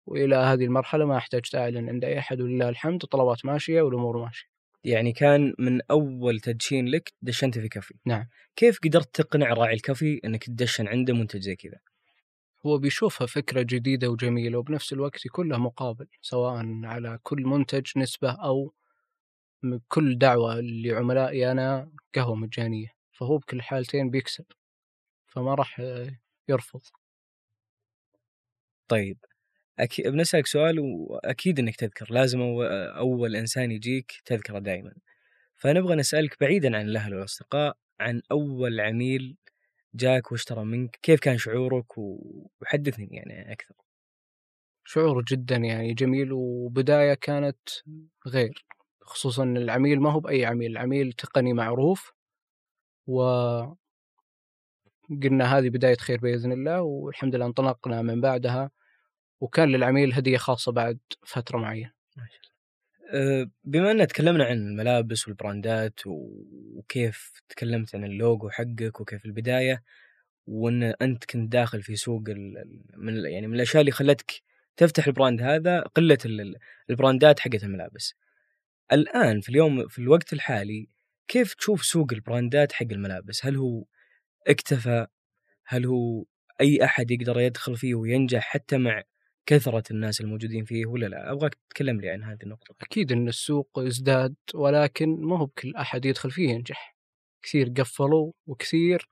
وإلى 0.05 0.35
هذه 0.35 0.65
المرحلة 0.65 1.05
ما 1.05 1.17
احتجت 1.17 1.55
أعلن 1.55 1.89
عند 1.89 2.05
أي 2.05 2.19
أحد 2.19 2.41
ولله 2.41 2.69
الحمد 2.69 3.03
الطلبات 3.03 3.45
ماشية 3.45 3.81
والأمور 3.81 4.25
ماشية. 4.25 4.56
يعني 4.87 5.13
كان 5.13 5.53
من 5.59 5.81
أول 5.91 6.39
تدشين 6.39 6.87
لك 6.87 7.13
دشنت 7.21 7.59
في 7.59 7.69
كافي. 7.69 7.93
نعم. 8.05 8.27
كيف 8.55 8.79
قدرت 8.83 9.15
تقنع 9.15 9.53
راعي 9.53 9.73
الكافي 9.75 10.21
إنك 10.25 10.43
تدشن 10.45 10.87
عنده 10.87 11.13
منتج 11.13 11.39
زي 11.41 11.55
كذا؟ 11.55 11.79
هو 12.65 12.77
بيشوفها 12.77 13.27
فكرة 13.27 13.61
جديدة 13.61 14.09
وجميلة 14.09 14.57
وبنفس 14.59 14.93
الوقت 14.93 15.25
يكون 15.25 15.49
له 15.49 15.57
مقابل 15.57 16.07
سواء 16.21 16.65
على 16.85 17.19
كل 17.23 17.41
منتج 17.43 17.87
نسبة 17.97 18.31
أو 18.31 18.73
كل 19.87 20.17
دعوة 20.17 20.59
لعملائي 20.61 21.51
أنا 21.51 21.91
قهوة 22.15 22.35
مجانية 22.35 22.87
فهو 23.11 23.37
بكل 23.37 23.57
الحالتين 23.57 24.09
بيكسب 24.09 24.45
فما 25.27 25.55
راح 25.55 25.81
يرفض. 26.49 26.81
طيب. 28.87 29.17
أكيد 29.79 30.07
بنسألك 30.07 30.47
سؤال 30.47 30.79
وأكيد 30.79 31.59
إنك 31.59 31.75
تذكر 31.75 32.07
لازم 32.13 32.39
أول 32.97 33.35
إنسان 33.35 33.71
يجيك 33.71 34.21
تذكره 34.25 34.59
دائما 34.59 34.93
فنبغى 35.55 35.95
نسألك 35.95 36.37
بعيدا 36.41 36.77
عن 36.77 36.85
الأهل 36.85 37.15
والأصدقاء 37.15 37.77
عن 37.99 38.21
أول 38.31 38.79
عميل 38.79 39.37
جاك 39.95 40.31
واشترى 40.31 40.63
منك 40.65 40.99
كيف 41.01 41.19
كان 41.19 41.37
شعورك؟ 41.37 41.97
وحدثني 41.97 43.07
يعني 43.11 43.51
أكثر. 43.51 43.75
شعور 44.85 45.23
جدا 45.23 45.55
يعني 45.55 45.93
جميل 45.93 46.29
وبداية 46.33 47.13
كانت 47.13 47.57
غير. 48.27 48.65
خصوصا 49.01 49.43
العميل 49.43 49.99
ما 50.01 50.11
هو 50.11 50.19
بأي 50.19 50.45
عميل 50.45 50.71
العميل 50.71 51.13
تقني 51.13 51.53
معروف 51.53 52.13
و 53.07 53.21
قلنا 55.23 55.57
هذه 55.57 55.69
بداية 55.69 55.97
خير 55.97 56.19
بإذن 56.19 56.51
الله 56.51 56.81
والحمد 56.81 57.35
لله 57.35 57.45
انطلقنا 57.45 58.01
من 58.01 58.21
بعدها. 58.21 58.71
وكان 59.39 59.69
للعميل 59.69 60.13
هدية 60.13 60.37
خاصة 60.37 60.71
بعد 60.71 60.99
فترة 61.25 61.57
معينة 61.57 61.91
أه، 63.13 63.49
بما 63.63 63.91
أن 63.91 64.07
تكلمنا 64.07 64.45
عن 64.45 64.57
الملابس 64.57 65.27
والبراندات 65.27 65.99
وكيف 66.05 67.41
تكلمت 67.49 67.95
عن 67.95 68.03
اللوجو 68.03 68.49
حقك 68.49 69.01
وكيف 69.01 69.25
البداية 69.25 69.83
وأن 70.47 70.83
أنت 70.83 71.25
كنت 71.25 71.51
داخل 71.51 71.83
في 71.83 71.95
سوق 71.95 72.23
من 72.97 73.25
يعني 73.25 73.47
من 73.47 73.55
الأشياء 73.55 73.81
اللي 73.81 73.91
خلتك 73.91 74.41
تفتح 74.77 75.07
ال 75.07 75.13
brand 75.13 75.41
هذا 75.41 75.79
قلة 75.79 76.17
البراندات 76.89 77.39
حقت 77.39 77.63
الملابس 77.63 78.15
الآن 78.93 79.41
في 79.41 79.49
اليوم 79.49 79.87
في 79.87 79.99
الوقت 79.99 80.33
الحالي 80.33 80.87
كيف 81.27 81.53
تشوف 81.53 81.85
سوق 81.85 82.13
البراندات 82.13 82.71
حق 82.71 82.85
الملابس؟ 82.91 83.45
هل 83.45 83.55
هو 83.55 83.85
اكتفى؟ 84.47 85.07
هل 85.65 85.85
هو 85.85 86.25
أي 86.61 86.83
أحد 86.83 87.11
يقدر 87.11 87.39
يدخل 87.39 87.77
فيه 87.77 87.95
وينجح 87.95 88.41
حتى 88.41 88.77
مع 88.77 89.03
كثرة 89.47 89.83
الناس 89.91 90.21
الموجودين 90.21 90.65
فيه 90.65 90.85
ولا 90.85 91.05
لا؟ 91.05 91.31
أبغاك 91.31 91.55
تتكلم 91.55 92.01
لي 92.01 92.09
عن 92.09 92.23
هذه 92.23 92.43
النقطة. 92.43 92.75
أكيد 92.81 93.11
أن 93.11 93.27
السوق 93.27 93.79
ازداد 93.79 94.35
ولكن 94.53 95.21
ما 95.21 95.37
هو 95.37 95.45
بكل 95.45 95.75
أحد 95.75 96.05
يدخل 96.05 96.31
فيه 96.31 96.49
ينجح. 96.49 96.97
كثير 97.41 97.69
قفلوا 97.77 98.31
وكثير 98.47 99.07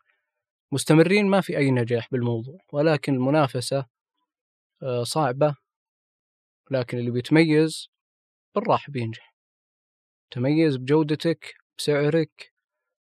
مستمرين 0.71 1.27
ما 1.27 1.41
في 1.41 1.57
أي 1.57 1.71
نجاح 1.71 2.07
بالموضوع 2.11 2.57
ولكن 2.73 3.13
المنافسة 3.13 3.85
آه، 4.83 5.03
صعبة 5.03 5.55
لكن 6.71 6.97
اللي 6.97 7.11
بيتميز 7.11 7.89
بالراحة 8.55 8.91
بينجح 8.91 9.35
تميز 10.31 10.75
بجودتك 10.75 11.55
بسعرك 11.77 12.53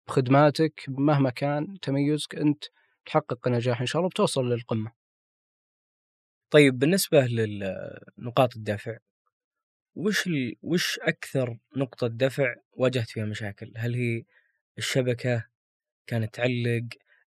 بخدماتك 0.08 0.86
مهما 0.88 1.30
كان 1.30 1.80
تميزك 1.82 2.36
أنت 2.36 2.64
تحقق 3.06 3.48
نجاح 3.48 3.82
إن 3.82 3.86
شاء 3.86 4.00
الله 4.00 4.10
بتوصل 4.10 4.50
للقمة 4.50 4.92
طيب 6.52 6.80
بالنسبة 6.80 7.26
لنقاط 7.26 8.56
الدفع 8.56 8.98
وش 9.96 10.28
ال... 10.28 10.56
وش 10.64 11.00
أكثر 11.00 11.58
نقطة 11.78 12.08
دفع 12.08 12.56
واجهت 12.74 13.10
فيها 13.10 13.26
مشاكل؟ 13.26 13.74
هل 13.78 13.96
هي 13.96 14.24
الشبكة 14.78 15.46
كانت 16.08 16.36
تعلق؟ 16.36 16.84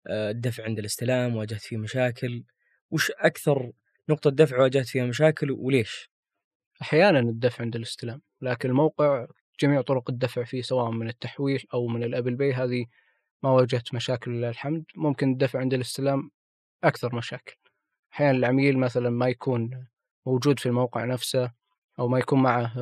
آه، 0.07 0.31
الدفع 0.31 0.63
عند 0.63 0.79
الاستلام 0.79 1.35
واجهت 1.35 1.61
فيه 1.61 1.77
مشاكل؟ 1.77 2.43
وش 2.91 3.11
أكثر 3.11 3.71
نقطة 4.09 4.29
دفع 4.29 4.61
واجهت 4.61 4.87
فيها 4.87 5.05
مشاكل 5.05 5.51
وليش؟ 5.51 6.09
أحيانا 6.81 7.19
الدفع 7.19 7.63
عند 7.63 7.75
الاستلام 7.75 8.21
لكن 8.41 8.69
الموقع 8.69 9.27
جميع 9.59 9.81
طرق 9.81 10.09
الدفع 10.09 10.43
فيه 10.43 10.61
سواء 10.61 10.91
من 10.91 11.07
التحويل 11.09 11.65
أو 11.73 11.87
من 11.87 12.03
الأبل 12.03 12.35
باي 12.35 12.53
هذه 12.53 12.85
ما 13.43 13.49
واجهت 13.51 13.93
مشاكل 13.93 14.31
لله 14.31 14.49
الحمد 14.49 14.83
ممكن 14.95 15.31
الدفع 15.31 15.59
عند 15.59 15.73
الاستلام 15.73 16.31
أكثر 16.83 17.15
مشاكل 17.15 17.55
أحيانا 18.13 18.37
العميل 18.37 18.77
مثلا 18.79 19.09
ما 19.09 19.27
يكون 19.27 19.87
موجود 20.25 20.59
في 20.59 20.65
الموقع 20.65 21.05
نفسه 21.05 21.51
أو 21.99 22.07
ما 22.07 22.19
يكون 22.19 22.41
معه 22.41 22.73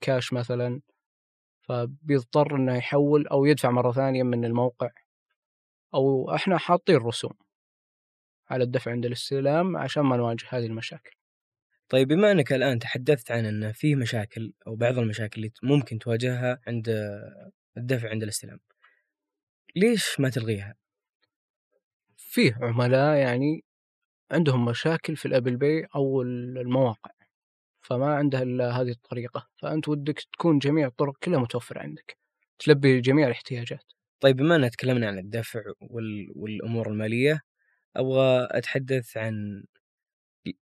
كاش 0.00 0.32
مثلا 0.32 0.80
فبيضطر 1.62 2.56
إنه 2.56 2.76
يحول 2.76 3.26
أو 3.26 3.44
يدفع 3.44 3.70
مرة 3.70 3.92
ثانية 3.92 4.22
من 4.22 4.44
الموقع 4.44 4.90
أو 5.94 6.34
إحنا 6.34 6.58
حاطين 6.58 6.96
رسوم 6.96 7.32
على 8.50 8.64
الدفع 8.64 8.90
عند 8.90 9.06
الاستلام 9.06 9.76
عشان 9.76 10.02
ما 10.02 10.16
نواجه 10.16 10.46
هذه 10.48 10.66
المشاكل 10.66 11.16
طيب 11.88 12.08
بما 12.08 12.32
إنك 12.32 12.52
الآن 12.52 12.78
تحدثت 12.78 13.30
عن 13.30 13.46
إن 13.46 13.72
في 13.72 13.94
مشاكل 13.94 14.52
أو 14.66 14.76
بعض 14.76 14.98
المشاكل 14.98 15.40
اللي 15.40 15.52
ممكن 15.62 15.98
تواجهها 15.98 16.60
عند 16.66 16.88
الدفع 17.76 18.10
عند 18.10 18.22
الاستلام 18.22 18.60
ليش 19.76 20.20
ما 20.20 20.30
تلغيها؟ 20.30 20.74
فيه 22.16 22.58
عملاء 22.60 23.16
يعني 23.16 23.64
عندهم 24.30 24.64
مشاكل 24.64 25.16
في 25.16 25.26
الأبل 25.26 25.56
باي 25.56 25.86
أو 25.94 26.22
المواقع 26.22 27.10
فما 27.82 28.14
عنده 28.14 28.42
إلا 28.42 28.80
هذه 28.80 28.90
الطريقة 28.90 29.48
فأنت 29.56 29.88
ودك 29.88 30.20
تكون 30.32 30.58
جميع 30.58 30.86
الطرق 30.86 31.16
كلها 31.22 31.38
متوفرة 31.38 31.80
عندك 31.80 32.16
تلبي 32.58 33.00
جميع 33.00 33.26
الاحتياجات 33.26 33.92
طيب 34.20 34.36
بما 34.36 34.56
ان 34.56 34.70
تكلمنا 34.70 35.06
عن 35.08 35.18
الدفع 35.18 35.60
والأمور 36.36 36.88
المالية 36.88 37.40
أبغى 37.96 38.48
أتحدث 38.50 39.16
عن 39.16 39.64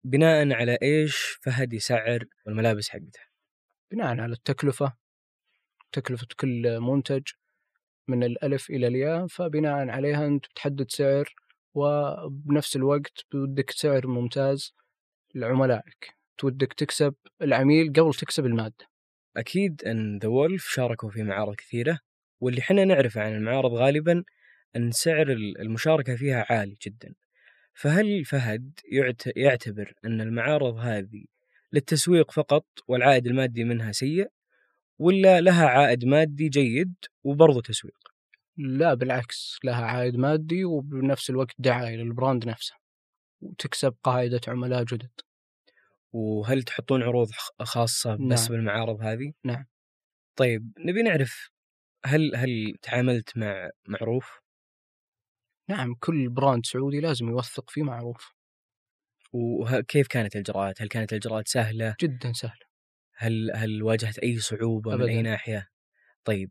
بناء 0.04 0.52
على 0.52 0.78
إيش 0.82 1.16
فهد 1.42 1.72
يسعر 1.72 2.24
الملابس 2.48 2.88
حقته؟ 2.88 3.20
بناء 3.90 4.20
على 4.20 4.32
التكلفة 4.32 4.92
تكلفة 5.92 6.26
كل 6.36 6.80
منتج 6.80 7.22
من 8.08 8.24
الألف 8.24 8.70
إلى 8.70 8.86
الياء 8.86 9.26
فبناء 9.26 9.88
عليها 9.88 10.26
أنت 10.26 10.46
بتحدد 10.46 10.90
سعر 10.90 11.34
وبنفس 11.74 12.76
الوقت 12.76 13.26
بدك 13.34 13.70
سعر 13.70 14.06
ممتاز 14.06 14.74
لعملائك. 15.34 16.14
تودك 16.38 16.72
تكسب 16.72 17.14
العميل 17.42 17.92
قبل 17.92 18.14
تكسب 18.14 18.46
المادة. 18.46 18.86
أكيد 19.36 19.82
أن 19.86 20.18
ذا 20.18 20.28
وولف 20.28 20.64
شاركوا 20.68 21.10
في 21.10 21.22
معارض 21.22 21.54
كثيرة 21.54 21.98
واللي 22.40 22.60
إحنا 22.60 22.84
نعرفه 22.84 23.20
عن 23.20 23.34
المعارض 23.34 23.72
غالبا 23.72 24.24
أن 24.76 24.90
سعر 24.90 25.32
ال- 25.32 25.60
المشاركة 25.60 26.16
فيها 26.16 26.46
عالي 26.50 26.76
جدا. 26.86 27.14
فهل 27.74 28.24
فهد 28.24 28.72
يعت- 28.92 29.36
يعتبر 29.36 29.94
أن 30.04 30.20
المعارض 30.20 30.74
هذه 30.76 31.24
للتسويق 31.72 32.30
فقط 32.30 32.66
والعائد 32.88 33.26
المادي 33.26 33.64
منها 33.64 33.92
سيء 33.92 34.28
ولا 34.98 35.40
لها 35.40 35.66
عائد 35.66 36.04
مادي 36.04 36.48
جيد 36.48 36.94
وبرضه 37.24 37.60
تسويق؟ 37.62 38.01
لا 38.56 38.94
بالعكس 38.94 39.58
لها 39.64 39.84
عائد 39.84 40.16
مادي 40.16 40.64
وبنفس 40.64 41.30
الوقت 41.30 41.54
دعاية 41.58 41.96
لل 41.96 42.11
brand 42.11 42.48
نفسه 42.48 42.74
وتكسب 43.40 43.94
قاعدة 44.02 44.40
عملاء 44.48 44.84
جدد 44.84 45.20
وهل 46.12 46.62
تحطون 46.62 47.02
عروض 47.02 47.30
خاصة 47.62 48.14
بس 48.14 48.20
نعم. 48.20 48.48
بالمعارض 48.48 49.00
هذه؟ 49.00 49.32
نعم. 49.44 49.66
طيب 50.36 50.72
نبي 50.78 51.02
نعرف 51.02 51.50
هل 52.04 52.36
هل 52.36 52.76
تعاملت 52.82 53.38
مع 53.38 53.70
معروف؟ 53.88 54.40
نعم 55.68 55.94
كل 55.94 56.28
براند 56.28 56.66
سعودي 56.66 57.00
لازم 57.00 57.28
يوثق 57.28 57.70
فيه 57.70 57.82
معروف 57.82 58.34
وكيف 59.32 60.06
كانت 60.06 60.36
الإجراءات؟ 60.36 60.82
هل 60.82 60.88
كانت 60.88 61.12
الإجراءات 61.12 61.48
سهلة؟ 61.48 61.96
جدا 62.00 62.32
سهل 62.32 62.58
هل 63.16 63.50
هل 63.54 63.82
واجهت 63.82 64.18
أي 64.18 64.38
صعوبة 64.38 64.96
من 64.96 65.02
أي 65.02 65.18
أبداً. 65.18 65.30
ناحية؟ 65.30 65.68
طيب 66.24 66.50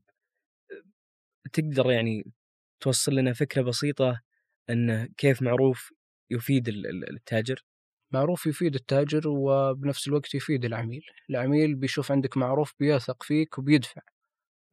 تقدر 1.54 1.92
يعني 1.92 2.32
توصل 2.80 3.16
لنا 3.16 3.34
فكرة 3.34 3.62
بسيطة 3.62 4.22
أن 4.70 5.06
كيف 5.18 5.42
معروف 5.42 5.94
يفيد 6.30 6.68
ال- 6.68 6.88
ال- 6.88 7.10
التاجر؟ 7.16 7.64
معروف 8.12 8.46
يفيد 8.46 8.76
التاجر 8.76 9.22
وبنفس 9.28 10.08
الوقت 10.08 10.36
يفيد 10.36 10.66
العميل. 10.66 11.04
العميل 11.30 11.76
بيشوف 11.76 12.12
عندك 12.12 12.38
معروف 12.38 12.74
بيثق 12.80 13.24
فيك 13.24 13.58
وبيدفع. 13.58 14.02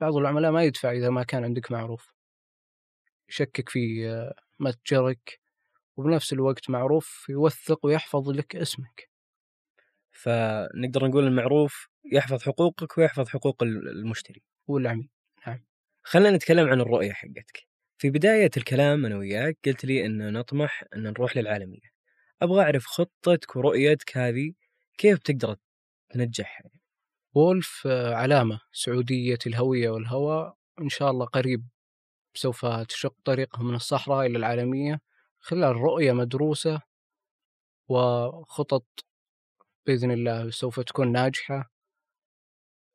بعض 0.01 0.17
العملاء 0.17 0.51
ما 0.53 0.65
يدفع 0.65 0.93
إذا 0.93 1.11
ما 1.11 1.23
كان 1.23 1.45
عندك 1.45 1.73
معروف. 1.73 2.13
يشكك 3.29 3.69
في 3.69 4.09
متجرك 4.59 5.41
وبنفس 5.97 6.33
الوقت 6.33 6.71
معروف 6.71 7.27
يوثق 7.29 7.87
ويحفظ 7.87 8.31
لك 8.31 8.57
اسمك. 8.57 9.11
فنقدر 10.13 11.07
نقول 11.07 11.25
المعروف 11.27 11.89
يحفظ 12.13 12.43
حقوقك 12.43 12.99
ويحفظ 12.99 13.29
حقوق 13.29 13.63
ال- 13.63 13.89
المشتري. 13.89 14.43
والعميل. 14.67 15.09
خلينا 16.09 16.31
نتكلم 16.37 16.69
عن 16.69 16.81
الرؤية 16.81 17.13
حقتك. 17.13 17.69
في 17.99 18.11
بداية 18.11 18.51
الكلام 18.57 19.07
أنا 19.07 19.17
وياك 19.17 19.59
قلت 19.67 19.85
لي 19.85 20.07
أن 20.07 20.33
نطمح 20.33 20.85
أن 20.95 21.03
نروح 21.03 21.37
للعالمية. 21.37 21.93
أبغى 22.43 22.63
أعرف 22.63 22.87
خطتك 22.87 23.57
ورؤيتك 23.57 24.17
هذه 24.17 24.53
كيف 24.99 25.19
تقدر 25.19 25.57
تنجحها؟ 26.11 26.71
وولف 27.35 27.83
آه، 27.87 28.15
علامة 28.15 28.61
سعودية 28.73 29.39
الهوية 29.47 29.91
والهوى 29.91 30.55
إن 30.81 30.89
شاء 30.89 31.11
الله 31.11 31.27
قريب 31.27 31.69
سوف 32.35 32.67
تشق 32.67 33.15
طريقه 33.25 33.63
من 33.63 33.75
الصحراء 33.75 34.27
إلى 34.27 34.39
العالمية 34.39 35.01
خلال 35.39 35.77
رؤية 35.77 36.13
مدروسة 36.13 36.83
وخطط 37.89 38.87
بإذن 39.87 40.11
الله 40.11 40.51
سوف 40.51 40.81
تكون 40.81 41.13
ناجحة 41.13 41.73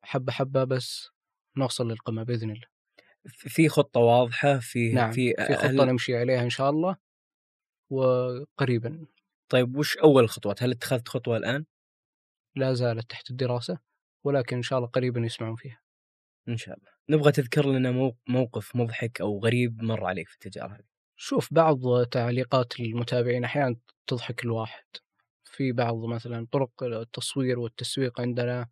حبة 0.02 0.32
حبة 0.32 0.64
بس 0.64 1.10
نوصل 1.56 1.88
للقمة 1.88 2.22
بإذن 2.22 2.50
الله 2.50 2.73
في 3.28 3.68
خطة 3.68 4.00
واضحة 4.00 4.58
في 4.58 4.92
نعم 4.92 5.12
في, 5.12 5.34
في 5.46 5.54
خطة 5.54 5.66
هل- 5.66 5.76
نمشي 5.86 6.16
عليها 6.16 6.42
إن 6.42 6.50
شاء 6.50 6.70
الله 6.70 6.96
وقريبا 7.90 9.06
طيب 9.48 9.76
وش 9.76 9.96
أول 9.96 10.22
الخطوات؟ 10.24 10.62
هل 10.62 10.70
اتخذت 10.70 11.08
خطوة 11.08 11.36
الآن؟ 11.36 11.64
لا 12.56 12.72
زالت 12.74 13.10
تحت 13.10 13.30
الدراسة 13.30 13.78
ولكن 14.24 14.56
إن 14.56 14.62
شاء 14.62 14.78
الله 14.78 14.88
قريبا 14.88 15.20
يسمعون 15.20 15.56
فيها 15.56 15.80
إن 16.48 16.56
شاء 16.56 16.76
الله. 16.78 16.90
نبغى 17.08 17.32
تذكر 17.32 17.66
لنا 17.66 17.90
مو- 17.90 18.16
موقف 18.28 18.76
مضحك 18.76 19.20
أو 19.20 19.38
غريب 19.38 19.82
مر 19.82 20.04
عليك 20.04 20.28
في 20.28 20.34
التجارة 20.34 20.72
هذه. 20.74 20.84
شوف 21.16 21.54
بعض 21.54 22.04
تعليقات 22.06 22.80
المتابعين 22.80 23.44
أحيانا 23.44 23.76
تضحك 24.06 24.44
الواحد 24.44 24.84
في 25.44 25.72
بعض 25.72 26.04
مثلا 26.04 26.46
طرق 26.52 26.82
التصوير 26.82 27.58
والتسويق 27.58 28.20
عندنا 28.20 28.68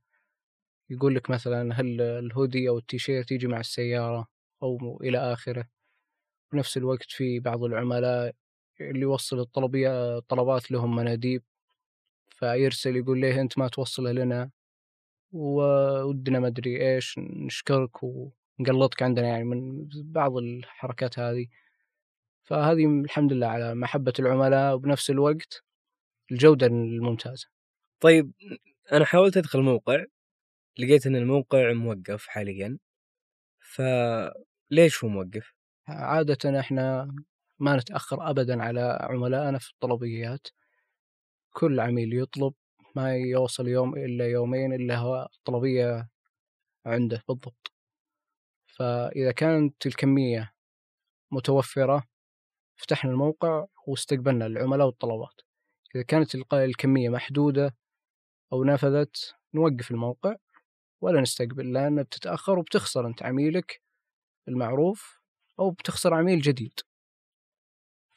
يقول 0.91 1.15
لك 1.15 1.31
مثلا 1.31 1.75
هل 1.81 2.01
الهودي 2.01 2.69
أو 2.69 2.79
التيشيرت 2.79 3.33
يجي 3.33 3.47
مع 3.47 3.61
السيارة 3.61 4.29
أو 4.63 5.01
إلى 5.03 5.19
آخره. 5.19 5.69
بنفس 6.53 6.77
الوقت 6.77 7.11
في 7.11 7.41
بعض 7.41 7.65
العملاء 7.65 8.35
اللي 8.81 9.01
يوصل 9.01 9.41
الطلبية 9.41 10.19
طلبات 10.19 10.71
لهم 10.71 10.97
مناديب 10.97 11.43
فيرسل 12.31 12.97
يقول 12.97 13.21
ليه 13.21 13.41
أنت 13.41 13.59
ما 13.59 13.69
توصلها 13.69 14.13
لنا؟ 14.13 14.51
ودنا 15.33 16.41
ما 16.41 16.47
أدري 16.47 16.95
إيش 16.95 17.19
نشكرك 17.19 18.03
ونقلطك 18.03 19.03
عندنا 19.03 19.29
يعني 19.29 19.45
من 19.45 19.89
بعض 19.95 20.37
الحركات 20.37 21.19
هذه. 21.19 21.47
فهذه 22.45 22.87
الحمد 22.87 23.33
لله 23.33 23.47
على 23.47 23.75
محبة 23.75 24.13
العملاء 24.19 24.75
وبنفس 24.75 25.11
الوقت 25.11 25.63
الجودة 26.33 26.67
الممتازة. 26.67 27.49
طيب 28.01 28.33
أنا 28.93 29.05
حاولت 29.05 29.37
أدخل 29.37 29.61
موقع 29.61 30.05
لقيت 30.79 31.07
أن 31.07 31.17
الموقع 31.17 31.73
موقف 31.73 32.27
حاليا 32.27 32.79
فليش 34.73 35.05
هو 35.05 35.11
موقف؟ 35.11 35.55
عادة 35.89 36.61
إحنا 36.61 37.15
ما 37.59 37.77
نتأخر 37.77 38.31
أبدا 38.31 38.63
على 38.63 38.99
عملائنا 39.01 39.59
في 39.59 39.71
الطلبيات. 39.71 40.47
كل 41.53 41.81
عميل 41.81 42.19
يطلب 42.19 42.55
ما 42.97 43.17
يوصل 43.17 43.69
يوم 43.69 43.97
إلا 43.97 44.29
يومين 44.29 44.73
إلا 44.73 44.97
هو 44.97 45.29
الطلبية 45.35 46.09
عنده 46.87 47.23
بالضبط. 47.29 47.73
فإذا 48.67 49.33
كانت 49.33 49.87
الكمية 49.87 50.53
متوفرة 51.31 52.05
فتحنا 52.77 53.11
الموقع 53.11 53.67
واستقبلنا 53.87 54.47
العملاء 54.47 54.87
والطلبات. 54.87 55.41
إذا 55.95 56.03
كانت 56.03 56.35
الكمية 56.53 57.09
محدودة 57.09 57.77
أو 58.53 58.65
نفذت 58.65 59.35
نوقف 59.55 59.91
الموقع 59.91 60.37
ولا 61.01 61.21
نستقبل 61.21 61.73
لأن 61.73 62.03
بتتأخر 62.03 62.59
وبتخسر 62.59 63.07
أنت 63.07 63.23
عميلك 63.23 63.82
المعروف 64.49 65.21
أو 65.61 65.71
بتخسر 65.71 66.15
عميل 66.15 66.41
جديد. 66.41 66.73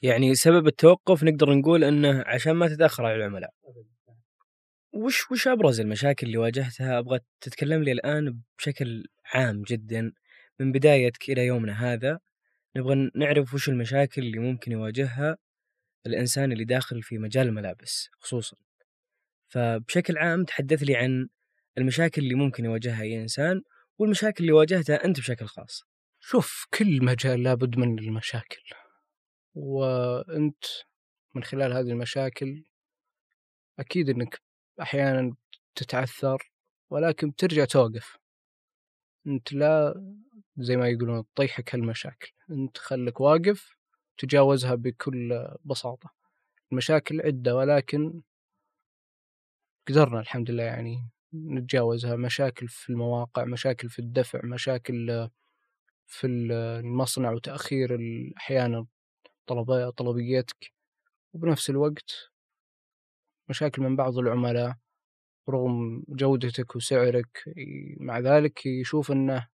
يعني 0.02 0.36
سبب 0.36 0.68
التوقف 0.68 1.24
نقدر 1.24 1.54
نقول 1.54 1.84
أنه 1.84 2.24
عشان 2.28 2.54
ما 2.54 2.68
تتأخر 2.68 3.06
على 3.06 3.16
العملاء. 3.16 3.54
وش 4.94 5.32
وش 5.32 5.48
أبرز 5.48 5.80
المشاكل 5.80 6.28
اللي 6.28 6.38
واجهتها؟ 6.38 7.00
أبغى 7.00 7.20
تتكلم 7.42 7.84
لي 7.84 7.92
الآن 7.92 8.40
بشكل 8.58 9.06
عام 9.34 9.62
جدا 9.62 10.12
من 10.60 10.72
بدايتك 10.72 11.30
إلى 11.30 11.46
يومنا 11.46 11.94
هذا. 11.94 12.20
نبغى 12.76 13.12
نعرف 13.16 13.54
وش 13.54 13.70
المشاكل 13.70 14.22
اللي 14.22 14.40
ممكن 14.40 14.72
يواجهها 14.72 15.38
الإنسان 16.06 16.52
اللي 16.52 16.66
داخل 16.66 17.04
في 17.04 17.18
مجال 17.18 17.48
الملابس 17.48 18.10
خصوصا. 18.20 18.58
فبشكل 19.48 20.18
عام 20.18 20.44
تحدث 20.44 20.84
لي 20.84 20.96
عن 20.96 21.28
المشاكل 21.78 22.22
اللي 22.22 22.36
ممكن 22.36 22.66
يواجهها 22.66 23.02
أي 23.02 23.22
إنسان 23.22 23.62
والمشاكل 23.98 24.44
اللي 24.44 24.54
واجهتها 24.54 25.06
أنت 25.06 25.20
بشكل 25.20 25.46
خاص. 25.46 25.95
شوف 26.28 26.68
كل 26.74 27.06
مجال 27.06 27.44
لابد 27.44 27.78
من 27.78 28.00
المشاكل. 28.00 28.62
وأنت 29.56 30.66
من 31.36 31.44
خلال 31.44 31.74
هذه 31.74 31.90
المشاكل 31.92 32.64
أكيد 33.80 34.10
أنك 34.10 34.42
أحيانا 34.82 35.36
تتعثر 35.76 36.52
ولكن 36.90 37.30
بترجع 37.30 37.66
توقف. 37.66 38.18
أنت 39.28 39.54
لا 39.54 39.94
زي 40.58 40.78
ما 40.78 40.90
يقولون 40.90 41.24
تطيحك 41.36 41.76
هالمشاكل. 41.76 42.32
أنت 42.52 42.78
خلك 42.78 43.22
واقف 43.22 43.76
تجاوزها 44.18 44.76
بكل 44.76 45.48
بساطة. 45.66 46.10
المشاكل 46.72 47.22
عدة 47.22 47.56
ولكن 47.56 48.22
قدرنا 49.88 50.20
الحمد 50.20 50.52
لله 50.52 50.64
يعني 50.64 51.10
نتجاوزها. 51.34 52.16
مشاكل 52.16 52.68
في 52.68 52.90
المواقع 52.90 53.46
مشاكل 53.46 53.90
في 53.90 54.00
الدفع 54.00 54.40
مشاكل 54.44 55.30
في 56.08 56.28
المصنع 56.28 57.32
وتأخير 57.32 57.98
أحيانا 58.38 58.86
طلب 59.48 59.90
طلبيتك 59.90 60.74
وبنفس 61.34 61.70
الوقت 61.70 62.32
مشاكل 63.50 63.82
من 63.82 63.96
بعض 63.96 64.18
العملاء 64.18 64.76
رغم 65.50 66.04
جودتك 66.10 66.76
وسعرك 66.76 67.44
مع 68.00 68.20
ذلك 68.20 68.66
يشوف 68.66 69.12
أنه 69.12 69.48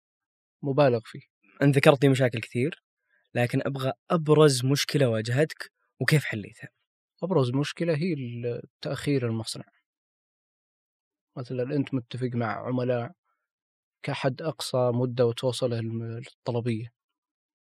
مبالغ 0.62 1.00
فيه. 1.04 1.20
أنت 1.62 1.76
ذكرت 1.76 2.04
لي 2.04 2.08
مشاكل 2.08 2.40
كثير 2.40 2.84
لكن 3.34 3.60
أبغى 3.66 3.92
أبرز 4.10 4.64
مشكلة 4.64 5.08
واجهتك 5.08 5.72
وكيف 6.00 6.24
حليتها؟ 6.24 6.68
أبرز 7.22 7.50
مشكلة 7.50 7.94
هي 7.96 8.14
تأخير 8.80 9.26
المصنع. 9.26 9.64
مثلا 11.36 11.76
أنت 11.76 11.94
متفق 11.94 12.30
مع 12.34 12.66
عملاء 12.66 13.12
كحد 14.02 14.42
أقصى 14.42 14.90
مدة 14.94 15.26
وتوصل 15.26 15.72
الم- 15.72 16.22
الطلبية 16.36 16.92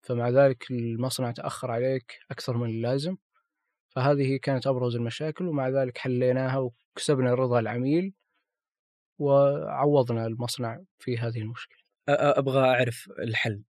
فمع 0.02 0.28
ذلك 0.28 0.70
المصنع 0.70 1.30
تأخر 1.30 1.70
عليك 1.70 2.18
أكثر 2.30 2.56
من 2.56 2.70
اللازم. 2.70 3.16
فهذه 3.88 4.36
كانت 4.36 4.66
أبرز 4.66 4.96
المشاكل 4.96 5.48
ومع 5.48 5.68
ذلك 5.68 5.98
حليناها 5.98 6.58
وكسبنا 6.94 7.34
رضا 7.34 7.58
العميل 7.60 8.12
وعوضنا 9.18 10.26
المصنع 10.26 10.80
في 10.98 11.18
هذه 11.18 11.38
المشكلة. 11.38 11.78
أبغى 12.08 12.60
أعرف 12.60 13.08
الحل. 13.18 13.62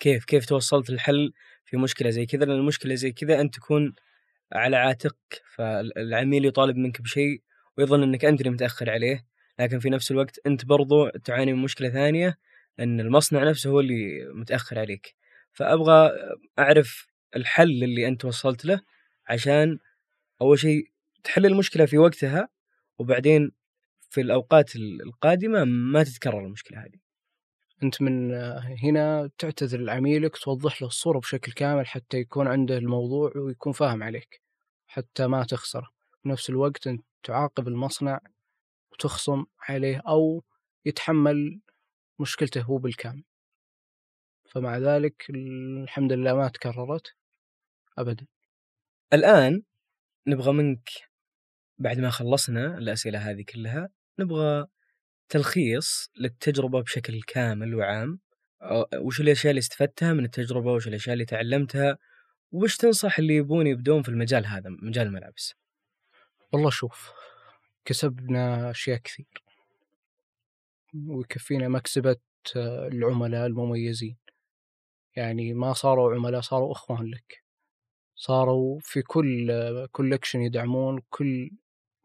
كيف 0.00 0.24
كيف 0.24 0.46
توصلت 0.46 0.90
الحل 0.90 1.32
في 1.64 1.76
مشكلة 1.76 2.10
زي 2.10 2.26
كذا؟ 2.26 2.44
لأن 2.44 2.56
المشكلة 2.56 2.94
زي 2.94 3.12
كذا 3.12 3.40
انت 3.40 3.54
تكون 3.54 3.94
على 4.52 4.76
عاتقك 4.76 5.42
فالعميل 5.54 6.44
يطالب 6.44 6.76
منك 6.76 7.02
بشيء 7.02 7.42
ويظن 7.78 8.02
إنك 8.02 8.24
أنت 8.24 8.40
اللي 8.40 8.50
متأخر 8.50 8.90
عليه. 8.90 9.26
لكن 9.60 9.78
في 9.78 9.90
نفس 9.90 10.10
الوقت 10.10 10.40
أنت 10.46 10.64
برضو 10.64 11.08
تعاني 11.08 11.52
من 11.52 11.62
مشكلة 11.62 11.88
ثانية 11.88 12.38
إن 12.80 13.00
المصنع 13.00 13.44
نفسه 13.44 13.70
هو 13.70 13.80
اللي 13.80 14.24
متأخر 14.34 14.78
عليك. 14.78 15.14
فأبغى 15.52 16.10
أعرف 16.58 17.06
الحل 17.36 17.84
اللي 17.84 18.08
أنت 18.08 18.24
وصلت 18.24 18.64
له 18.64 18.80
عشان 19.28 19.78
أول 20.40 20.58
شيء 20.58 20.90
تحل 21.24 21.46
المشكلة 21.46 21.86
في 21.86 21.98
وقتها 21.98 22.48
وبعدين 22.98 23.52
في 24.10 24.20
الأوقات 24.20 24.76
القادمة 24.76 25.64
ما 25.64 26.02
تتكرر 26.04 26.40
المشكلة 26.40 26.78
هذه. 26.84 26.98
أنت 27.82 28.02
من 28.02 28.34
هنا 28.84 29.30
تعتذر 29.38 29.80
لعميلك 29.80 30.36
توضح 30.38 30.82
له 30.82 30.88
الصورة 30.88 31.18
بشكل 31.18 31.52
كامل 31.52 31.86
حتى 31.86 32.16
يكون 32.16 32.48
عنده 32.48 32.78
الموضوع 32.78 33.32
ويكون 33.36 33.72
فاهم 33.72 34.02
عليك 34.02 34.42
حتى 34.86 35.26
ما 35.26 35.44
تخسره. 35.44 35.90
في 36.22 36.28
نفس 36.28 36.50
الوقت 36.50 36.86
أنت 36.86 37.04
تعاقب 37.22 37.68
المصنع 37.68 38.20
وتخصم 38.98 39.44
عليه 39.60 40.02
أو 40.08 40.44
يتحمل 40.84 41.60
مشكلته 42.20 42.62
هو 42.62 42.78
بالكامل. 42.78 43.24
فمع 44.50 44.78
ذلك 44.78 45.30
الحمد 45.30 46.12
لله 46.12 46.34
ما 46.34 46.48
تكررت 46.48 47.14
أبدا. 47.98 48.26
الآن 49.12 49.62
نبغى 50.26 50.52
منك 50.52 50.90
بعد 51.78 51.98
ما 51.98 52.10
خلصنا 52.10 52.78
الأسئلة 52.78 53.18
هذه 53.18 53.44
كلها 53.48 53.88
نبغى 54.18 54.66
تلخيص 55.28 56.10
للتجربة 56.16 56.80
بشكل 56.82 57.22
كامل 57.22 57.74
وعام. 57.74 58.20
وش 59.00 59.20
الأشياء 59.20 59.50
اللي 59.50 59.58
استفدتها 59.58 60.12
من 60.12 60.24
التجربة 60.24 60.72
وش 60.72 60.88
الأشياء 60.88 61.12
اللي 61.12 61.24
تعلمتها 61.24 61.98
وش 62.52 62.76
تنصح 62.76 63.18
اللي 63.18 63.36
يبون 63.36 63.66
يبدون 63.66 64.02
في 64.02 64.08
المجال 64.08 64.46
هذا 64.46 64.70
مجال 64.82 65.06
الملابس؟ 65.06 65.54
والله 66.52 66.70
شوف 66.70 67.17
كسبنا 67.88 68.70
أشياء 68.70 68.98
كثير. 68.98 69.42
ويكفينا 71.06 71.68
مكسبة 71.68 72.16
العملاء 72.56 73.46
المميزين. 73.46 74.16
يعني 75.16 75.54
ما 75.54 75.72
صاروا 75.72 76.14
عملاء 76.14 76.40
صاروا 76.40 76.72
إخوان 76.72 77.10
لك. 77.10 77.42
صاروا 78.16 78.78
في 78.82 79.02
كل 79.02 79.52
كولكشن 79.92 80.40
يدعمون 80.40 81.02
كل 81.10 81.50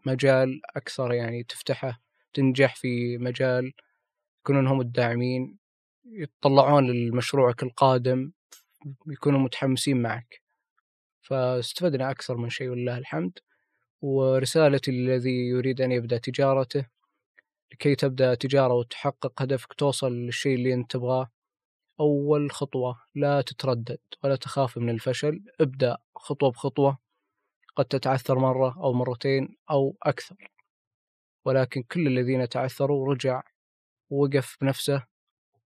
مجال 0.06 0.62
أكثر 0.76 1.14
يعني 1.14 1.44
تفتحه 1.44 2.02
تنجح 2.34 2.76
في 2.76 3.18
مجال 3.18 3.74
يكونون 4.40 4.68
هم 4.68 4.82
الداعمين 4.82 5.58
يتطلعون 6.06 6.92
لمشروعك 6.92 7.64
القادم 7.64 8.32
يكونوا 9.08 9.40
متحمسين 9.40 10.02
معك. 10.02 10.42
فاستفدنا 11.22 12.12
أكثر 12.12 12.38
من 12.38 12.50
شيء 12.50 12.70
ولله 12.70 12.98
الحمد. 12.98 13.40
ورسالتي 14.04 14.92
للذي 14.92 15.48
يريد 15.48 15.82
أن 15.82 15.92
يبدأ 15.92 16.18
تجارته 16.18 16.86
لكي 17.74 17.96
تبدأ 17.96 18.36
تجارة 18.36 18.74
وتحقق 18.74 19.42
هدفك 19.42 19.74
توصل 19.74 20.12
للشيء 20.14 20.56
اللي 20.56 20.74
أنت 20.74 20.92
تبغاه. 20.92 21.32
أول 22.00 22.52
خطوة 22.52 23.02
لا 23.16 23.42
تتردد 23.42 24.00
ولا 24.24 24.36
تخاف 24.36 24.78
من 24.78 24.90
الفشل 24.90 25.44
ابدأ 25.62 25.98
خطوة 26.16 26.52
بخطوة. 26.52 26.98
قد 27.76 27.86
تتعثر 27.86 28.40
مرة 28.40 28.84
أو 28.84 28.94
مرتين 28.94 29.58
أو 29.72 29.98
أكثر. 30.04 30.52
ولكن 31.46 31.84
كل 31.84 32.08
الذين 32.08 32.50
تعثروا 32.50 33.14
رجع 33.14 33.44
ووقف 34.10 34.58
بنفسه 34.62 35.04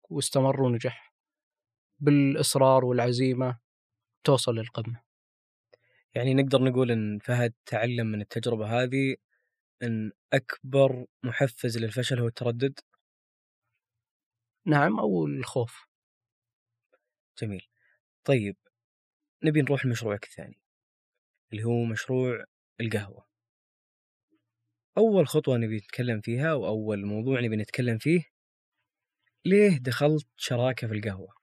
واستمر 0.09 0.61
ونجح. 0.61 1.13
بالإصرار 1.99 2.85
والعزيمة 2.85 3.57
توصل 4.23 4.55
للقمة. 4.55 5.06
يعني 6.17 6.33
نقدر 6.33 6.63
نقول 6.63 6.91
إن 6.91 7.19
فهد 7.19 7.53
تعلم 7.65 8.07
من 8.07 8.21
التجربة 8.21 8.83
هذه 8.83 9.15
إن 9.83 10.11
أكبر 10.33 11.05
محفز 11.23 11.77
للفشل 11.77 12.19
هو 12.19 12.27
التردد؟ 12.27 12.79
نعم 14.65 14.99
أو 14.99 15.25
الخوف. 15.25 15.87
جميل. 17.41 17.67
طيب 18.23 18.57
نبي 19.43 19.61
نروح 19.61 19.85
لمشروعك 19.85 20.23
الثاني 20.23 20.59
اللي 21.53 21.63
هو 21.63 21.83
مشروع 21.83 22.45
القهوة. 22.81 23.25
أول 24.97 25.27
خطوة 25.27 25.57
نبي 25.57 25.77
نتكلم 25.77 26.21
فيها 26.21 26.53
وأول 26.53 27.05
موضوع 27.05 27.39
نبي 27.39 27.55
نتكلم 27.55 27.97
فيه 27.97 28.23
ليه 29.45 29.77
دخلت 29.77 30.27
شراكة 30.37 30.87
في 30.87 30.93
القهوة؟ 30.93 31.33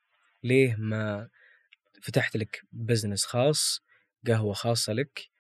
ليه 0.43 0.77
ما 0.77 1.29
فتحت 2.03 2.37
لك 2.37 2.63
business 2.73 3.25
خاص 3.25 3.81
قهوة 4.27 4.53
خاصة 4.55 4.93
لك 4.93 5.31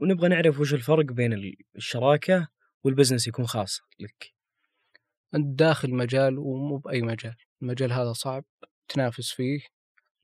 ونبغى 0.00 0.28
نعرف 0.28 0.60
وش 0.60 0.74
الفرق 0.74 1.04
بين 1.04 1.54
الشراكة 1.76 2.48
وال 2.84 2.92
business 2.92 3.26
يكون 3.26 3.46
خاص 3.46 3.80
لك. 4.00 4.34
أنت 5.34 5.58
داخل 5.58 5.94
مجال 5.94 6.38
ومو 6.38 6.76
بأي 6.76 7.02
مجال 7.02 7.36
المجال 7.62 7.92
هذا 7.92 8.12
صعب 8.12 8.44
تنافس 8.88 9.30
فيه 9.30 9.60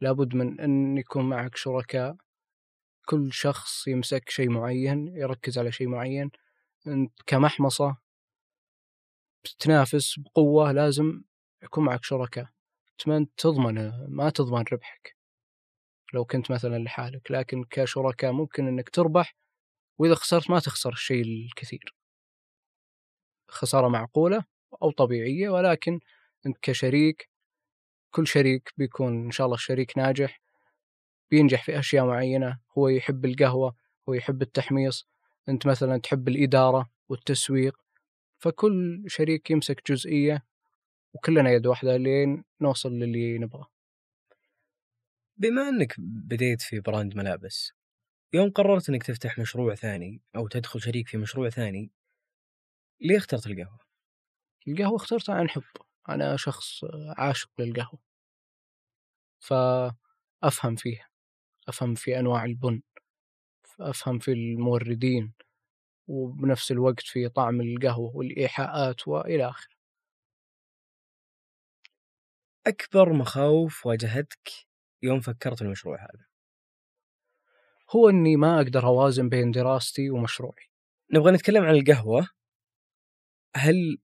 لابد 0.00 0.34
من 0.34 0.60
أن 0.60 0.98
يكون 0.98 1.28
معك 1.28 1.56
شركاء 1.56 2.16
كل 3.06 3.32
شخص 3.32 3.88
يمسك 3.88 4.30
شيء 4.30 4.50
معين 4.50 5.08
يركز 5.16 5.58
على 5.58 5.72
شيء 5.72 5.88
معين 5.88 6.30
أنت 6.86 7.12
كمحمصة 7.26 7.96
تنافس 9.58 10.18
بقوة 10.18 10.72
لازم 10.72 11.22
يكون 11.62 11.84
معك 11.84 12.04
شركاء 12.04 12.48
تضمن 13.36 13.92
ما 14.08 14.30
تضمن 14.30 14.64
ربحك. 14.72 15.17
لو 16.14 16.24
كنت 16.24 16.50
مثلا 16.50 16.78
لحالك 16.78 17.30
لكن 17.30 17.64
كشركاء 17.70 18.32
ممكن 18.32 18.68
إنك 18.68 18.88
تربح 18.88 19.34
وإذا 19.98 20.14
خسرت 20.14 20.50
ما 20.50 20.58
تخسر 20.60 20.92
الشيء 20.92 21.22
الكثير. 21.22 21.94
خسارة 23.48 23.88
معقولة 23.88 24.44
أو 24.82 24.90
طبيعية 24.90 25.48
ولكن 25.48 26.00
أنت 26.46 26.58
كشريك 26.62 27.28
كل 28.10 28.26
شريك 28.26 28.72
بيكون 28.76 29.24
إن 29.24 29.30
شاء 29.30 29.46
الله 29.46 29.56
شريك 29.56 29.98
ناجح 29.98 30.40
بينجح 31.30 31.64
في 31.64 31.78
أشياء 31.78 32.06
معينة 32.06 32.58
هو 32.78 32.88
يحب 32.88 33.24
القهوة 33.24 33.76
هو 34.08 34.14
يحب 34.14 34.42
التحميص 34.42 35.08
أنت 35.48 35.66
مثلا 35.66 35.98
تحب 36.00 36.28
الإدارة 36.28 36.90
والتسويق 37.08 37.76
فكل 38.38 39.04
شريك 39.06 39.50
يمسك 39.50 39.92
جزئية 39.92 40.44
وكلنا 41.14 41.50
يد 41.50 41.66
واحدة 41.66 41.96
لين 41.96 42.44
نوصل 42.60 42.92
للي 42.92 43.38
نبغاه. 43.38 43.77
بما 45.38 45.68
إنك 45.68 45.94
بديت 46.00 46.62
في 46.62 46.80
براند 46.80 47.16
ملابس 47.16 47.72
يوم 48.34 48.50
قررت 48.50 48.88
إنك 48.90 49.02
تفتح 49.04 49.38
مشروع 49.38 49.74
ثاني 49.74 50.22
أو 50.36 50.48
تدخل 50.48 50.80
شريك 50.82 51.08
في 51.08 51.16
مشروع 51.18 51.50
ثاني 51.50 51.90
ليه 53.00 53.16
اخترت 53.16 53.46
القهوة؟ 53.46 53.78
القهوة 54.68 54.96
اخترتها 54.96 55.34
عن 55.34 55.48
حب. 55.50 55.62
أنا 56.08 56.36
شخص 56.36 56.84
عاشق 57.18 57.50
للقهوة. 57.58 58.00
فأفهم 59.40 60.76
فيها. 60.76 61.08
أفهم 61.68 61.94
في 61.94 62.18
أنواع 62.18 62.44
البن. 62.44 62.82
أفهم 63.80 64.18
في 64.18 64.32
الموردين. 64.32 65.32
وبنفس 66.08 66.72
الوقت 66.72 67.00
في 67.00 67.28
طعم 67.28 67.60
القهوة 67.60 68.16
والإيحاءات 68.16 69.08
وإلى 69.08 69.50
آخره. 69.50 69.74
أكبر 72.66 73.12
مخاوف 73.12 73.86
واجهتك 73.86 74.67
يوم 75.02 75.20
فكرت 75.20 75.58
في 75.58 75.62
المشروع 75.62 76.00
هذا؟ 76.00 76.26
هو 77.90 78.08
إني 78.08 78.36
ما 78.36 78.56
أقدر 78.56 78.86
أوازن 78.86 79.28
بين 79.28 79.50
دراستي 79.50 80.10
ومشروعي. 80.10 80.64
نبغى 81.12 81.32
نتكلم 81.32 81.64
عن 81.64 81.74
القهوة 81.74 82.28
هل 83.56 83.98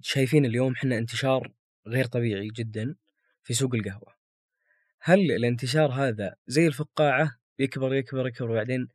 شايفين 0.00 0.44
اليوم 0.44 0.72
إحنا 0.72 0.98
انتشار 0.98 1.52
غير 1.86 2.04
طبيعي 2.04 2.48
جدا 2.48 2.96
في 3.42 3.54
سوق 3.54 3.74
القهوة. 3.74 4.16
هل 5.00 5.32
الانتشار 5.32 5.92
هذا 5.92 6.34
زي 6.46 6.66
الفقاعة 6.66 7.36
يكبر 7.58 7.94
يكبر 7.94 8.26
يكبر 8.26 8.50
وبعدين 8.50 8.88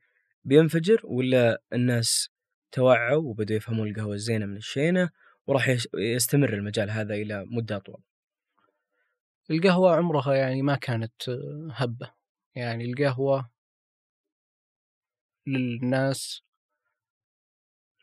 بينفجر 0.44 1.02
ولا 1.04 1.62
الناس 1.74 2.30
توعوا 2.72 3.30
وبدأوا 3.30 3.58
يفهمون 3.58 3.88
القهوة 3.88 4.14
الزينة 4.14 4.46
من 4.46 4.58
الشينة 4.58 5.10
وراح 5.48 5.78
يستمر 5.96 6.54
المجال 6.54 6.90
هذا 6.92 7.14
إلى 7.14 7.46
مدة 7.48 7.76
أطول؟ 7.76 8.02
القهوة 9.52 9.96
عمرها 9.96 10.34
يعني 10.36 10.62
ما 10.62 10.76
كانت 10.76 11.30
هبة. 11.72 12.14
يعني 12.56 12.86
القهوة 12.86 13.50
للناس 15.48 16.42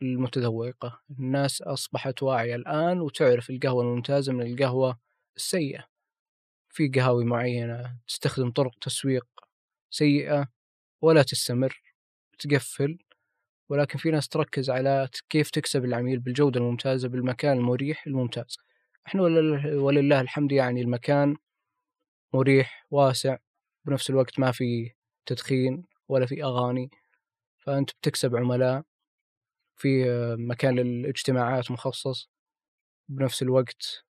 المتذوقة 0.03 1.01
الناس 1.11 1.63
أصبحت 1.63 2.23
واعية 2.23 2.55
الآن 2.55 3.01
وتعرف 3.01 3.51
القهوة 3.51 3.83
الممتازة 3.83 4.33
من 4.33 4.53
القهوة 4.53 4.99
السيئة. 5.37 5.89
في 6.71 6.89
قهاوي 6.89 7.25
معينة 7.25 7.99
تستخدم 8.09 8.51
طرق 8.51 8.79
تسويق 8.81 9.27
سيئة 9.91 10.49
ولا 11.03 11.23
تستمر 11.23 11.83
تقفل 12.39 12.99
ولكن 13.71 13.99
في 13.99 14.11
ناس 14.11 14.29
تركز 14.29 14.71
على 14.71 15.09
كيف 15.31 15.51
تكسب 15.51 15.85
العميل 15.85 16.19
بالجودة 16.21 16.61
الممتازة 16.61 17.09
بالمكان 17.09 17.59
المريح 17.59 18.07
الممتاز. 18.07 18.59
إحنا 19.07 19.23
ولله 19.73 20.21
الحمد 20.21 20.53
يعني 20.53 20.81
المكان 20.81 21.37
مريح 22.35 22.87
واسع 22.91 23.37
بنفس 23.85 24.11
الوقت 24.11 24.39
ما 24.41 24.53
في 24.53 24.93
تدخين 25.27 25.85
ولا 26.09 26.27
في 26.27 26.45
أغاني 26.45 26.91
فأنت 27.59 27.91
بتكسب 27.91 28.37
عملاء 28.37 28.83
في 29.77 30.05
مكان 30.39 30.75
للاجتماعات 30.75 31.71
مخصص 31.71 32.31
بنفس 33.09 33.43
الوقت 33.43 34.05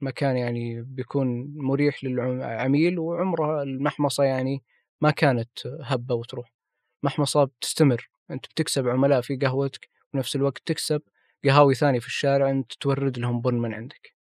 مكان 0.00 0.36
يعني 0.36 0.82
بيكون 0.82 1.54
مريح 1.56 2.04
للعميل 2.04 2.98
وعمره 2.98 3.62
المحمصة 3.62 4.24
يعني 4.24 4.62
ما 5.00 5.10
كانت 5.10 5.66
هبة 5.66 6.14
وتروح. 6.14 6.52
محمصة 7.02 7.44
بتستمر 7.44 8.10
أنت 8.30 8.46
بتكسب 8.46 8.88
عملاء 8.88 9.20
في 9.20 9.36
قهوتك 9.36 9.88
بنفس 10.14 10.36
الوقت 10.36 10.62
تكسب 10.66 11.02
قهاوي 11.44 11.74
ثاني 11.74 12.00
في 12.00 12.06
الشارع 12.06 12.50
أنت 12.50 12.72
تورد 12.72 13.18
لهم 13.18 13.40
بن 13.40 13.54
من 13.54 13.74
عندك 13.74 14.14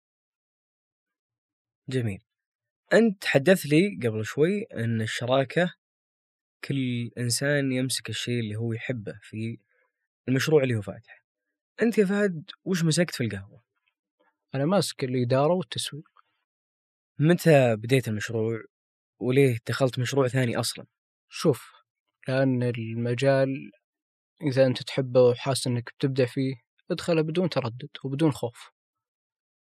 جميل 1.89 2.23
أنت 2.93 3.21
تحدث 3.21 3.65
لي 3.65 3.99
قبل 4.03 4.25
شوي 4.25 4.63
أن 4.63 5.01
الشراكة 5.01 5.73
كل 6.63 7.11
إنسان 7.17 7.71
يمسك 7.71 8.09
الشيء 8.09 8.39
اللي 8.39 8.55
هو 8.55 8.73
يحبه 8.73 9.19
في 9.21 9.57
المشروع 10.27 10.63
اللي 10.63 10.75
هو 10.75 10.81
فاتحه 10.81 11.21
أنت 11.81 11.97
يا 11.97 12.05
فهد 12.05 12.51
وش 12.65 12.83
مسكت 12.83 13.15
في 13.15 13.23
القهوة؟ 13.23 13.63
أنا 14.55 14.65
ماسك 14.65 15.03
الإدارة 15.03 15.53
والتسويق 15.53 16.09
متى 17.19 17.75
بديت 17.75 18.07
المشروع 18.07 18.63
وليه 19.19 19.57
دخلت 19.67 19.99
مشروع 19.99 20.27
ثاني 20.27 20.57
أصلا؟ 20.57 20.85
شوف 21.29 21.71
لأن 22.27 22.63
المجال 22.63 23.71
إذا 24.41 24.65
أنت 24.65 24.83
تحبه 24.83 25.21
وحاسس 25.21 25.67
أنك 25.67 25.93
بتبدع 25.97 26.25
فيه 26.25 26.55
ادخله 26.91 27.21
بدون 27.21 27.49
تردد 27.49 27.89
وبدون 28.03 28.31
خوف. 28.31 28.71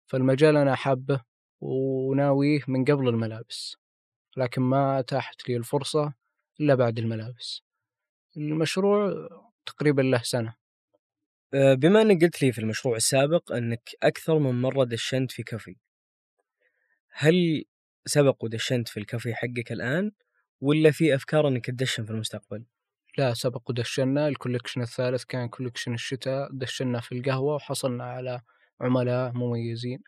فالمجال 0.07 0.57
أنا 0.57 0.75
حابه 0.75 1.23
وناويه 1.61 2.61
من 2.67 2.85
قبل 2.85 3.07
الملابس 3.07 3.75
لكن 4.37 4.61
ما 4.61 4.99
أتاحت 4.99 5.49
لي 5.49 5.57
الفرصة 5.57 6.13
إلا 6.59 6.75
بعد 6.75 6.99
الملابس. 6.99 7.61
المشروع 8.37 9.13
تقريبا 9.65 10.01
له 10.01 10.21
سنة. 10.23 10.55
أه، 11.53 11.73
بما 11.73 12.01
إنك 12.01 12.23
قلت 12.23 12.41
لي 12.41 12.51
في 12.51 12.59
المشروع 12.59 12.95
السابق 12.95 13.51
إنك 13.51 13.89
أكثر 14.03 14.39
من 14.39 14.61
مرة 14.61 14.83
دشنت 14.83 15.31
في 15.31 15.43
كافي 15.43 15.75
هل 17.11 17.65
سبق 18.05 18.43
ودشنت 18.43 18.87
في 18.87 18.97
الكافي 18.97 19.33
حقك 19.33 19.71
الآن 19.71 20.11
ولا 20.61 20.91
في 20.91 21.15
أفكار 21.15 21.47
إنك 21.47 21.65
تدشن 21.65 22.05
في 22.05 22.11
المستقبل؟ 22.11 22.63
لا 23.17 23.33
سبق 23.33 23.69
ودشنا 23.69 24.27
ال 24.27 24.32
collection 24.32 24.81
الثالث 24.81 25.23
كان 25.23 25.49
collection 25.49 25.93
الشتاء 25.93 26.49
دشنا 26.51 26.99
في 26.99 27.11
القهوة 27.11 27.55
وحصلنا 27.55 28.03
على 28.03 28.41
عملاء 28.81 29.31
مميزين 29.31 29.99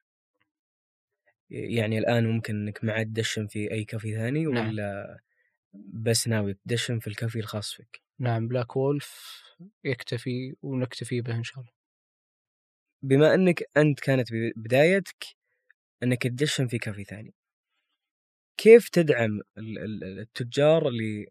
يعني 1.50 1.98
الآن 1.98 2.28
ممكن 2.28 2.56
إنك 2.56 2.84
ما 2.84 2.94
عاد 2.94 3.06
تدشن 3.06 3.48
في 3.48 3.72
أي 3.72 3.84
كافي 3.84 4.16
ثاني 4.16 4.46
نعم. 4.46 4.68
ولا 4.70 5.20
بس 5.74 6.28
ناوي 6.28 6.54
تدشن 6.54 7.00
في 7.00 7.08
الكافي 7.08 7.40
الخاص 7.40 7.74
فيك؟ 7.74 8.02
نعم 8.20 8.48
بلاك 8.48 8.76
وولف 8.76 9.42
يكتفي 9.84 10.56
ونكتفي 10.62 11.22
به 11.22 11.36
إن 11.36 11.44
شاء 11.44 11.60
الله 11.60 11.72
بما 13.02 13.34
إنك 13.34 13.64
أنت 13.78 14.00
كانت 14.00 14.28
بدايتك 14.56 15.26
إنك 16.04 16.24
تدشن 16.24 16.68
في 16.68 16.78
كافي 16.78 17.04
ثاني 17.04 17.34
كيف 18.58 18.90
تدعم 18.90 19.42
ال- 19.58 19.80
ال- 19.80 20.20
التجار 20.20 20.88
اللي 20.88 21.28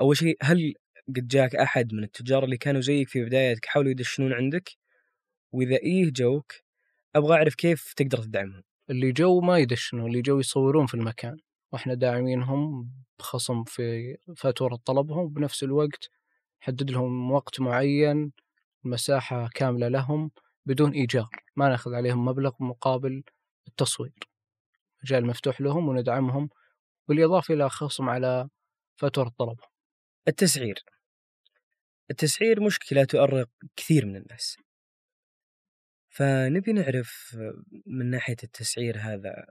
أول 0.00 0.16
شيء 0.16 0.36
هل 0.42 0.74
قد 1.08 1.28
جاك 1.28 1.56
أحد 1.56 1.94
من 1.94 2.04
التجار 2.04 2.44
اللي 2.44 2.56
كانوا 2.56 2.80
زيك 2.80 3.08
في 3.08 3.24
بدايتك 3.24 3.66
حاولوا 3.66 3.90
يدشنون 3.90 4.32
عندك. 4.32 4.70
وإذا 5.52 5.76
إيه 5.76 6.10
جوك 6.12 6.52
أبغى 7.16 7.36
أعرف 7.36 7.54
كيف 7.54 7.94
تقدر 7.94 8.18
تدعمهم. 8.18 8.62
اللي 8.90 9.12
جو 9.12 9.40
ما 9.40 9.58
يدشنوا 9.58 10.08
اللي 10.08 10.22
جو 10.22 10.40
يصورون 10.40 10.86
في 10.86 10.94
المكان. 10.94 11.36
وإحنا 11.72 11.94
داعمينهم 11.94 12.90
بخصم 13.18 13.64
في 13.64 14.16
فاتورة 14.36 14.76
طلبهم 14.76 15.24
وبنفس 15.24 15.62
الوقت 15.62 16.10
حدد 16.60 16.90
لهم 16.90 17.32
وقت 17.32 17.60
معين 17.60 18.32
مساحة 18.84 19.48
كاملة 19.54 19.88
لهم 19.88 20.30
بدون 20.66 20.92
إيجار. 20.92 21.30
ما 21.56 21.68
ناخذ 21.68 21.94
عليهم 21.94 22.24
مبلغ 22.24 22.52
مقابل 22.60 23.22
التصوير. 23.68 24.12
مجال 25.04 25.26
مفتوح 25.26 25.60
لهم 25.60 25.88
وندعمهم 25.88 26.48
بالإضافة 27.08 27.54
إلى 27.54 27.70
خصم 27.70 28.08
على 28.08 28.48
فاتورة 28.96 29.32
طلبهم. 29.38 29.68
التسعير. 30.28 30.84
التسعير 32.10 32.60
مشكلة 32.62 33.04
تؤرق 33.04 33.48
كثير 33.76 34.06
من 34.06 34.16
الناس. 34.16 34.56
فنبي 36.08 36.72
نعرف 36.72 37.36
من 37.86 38.10
ناحية 38.10 38.36
التسعير 38.44 38.98
هذا 38.98 39.46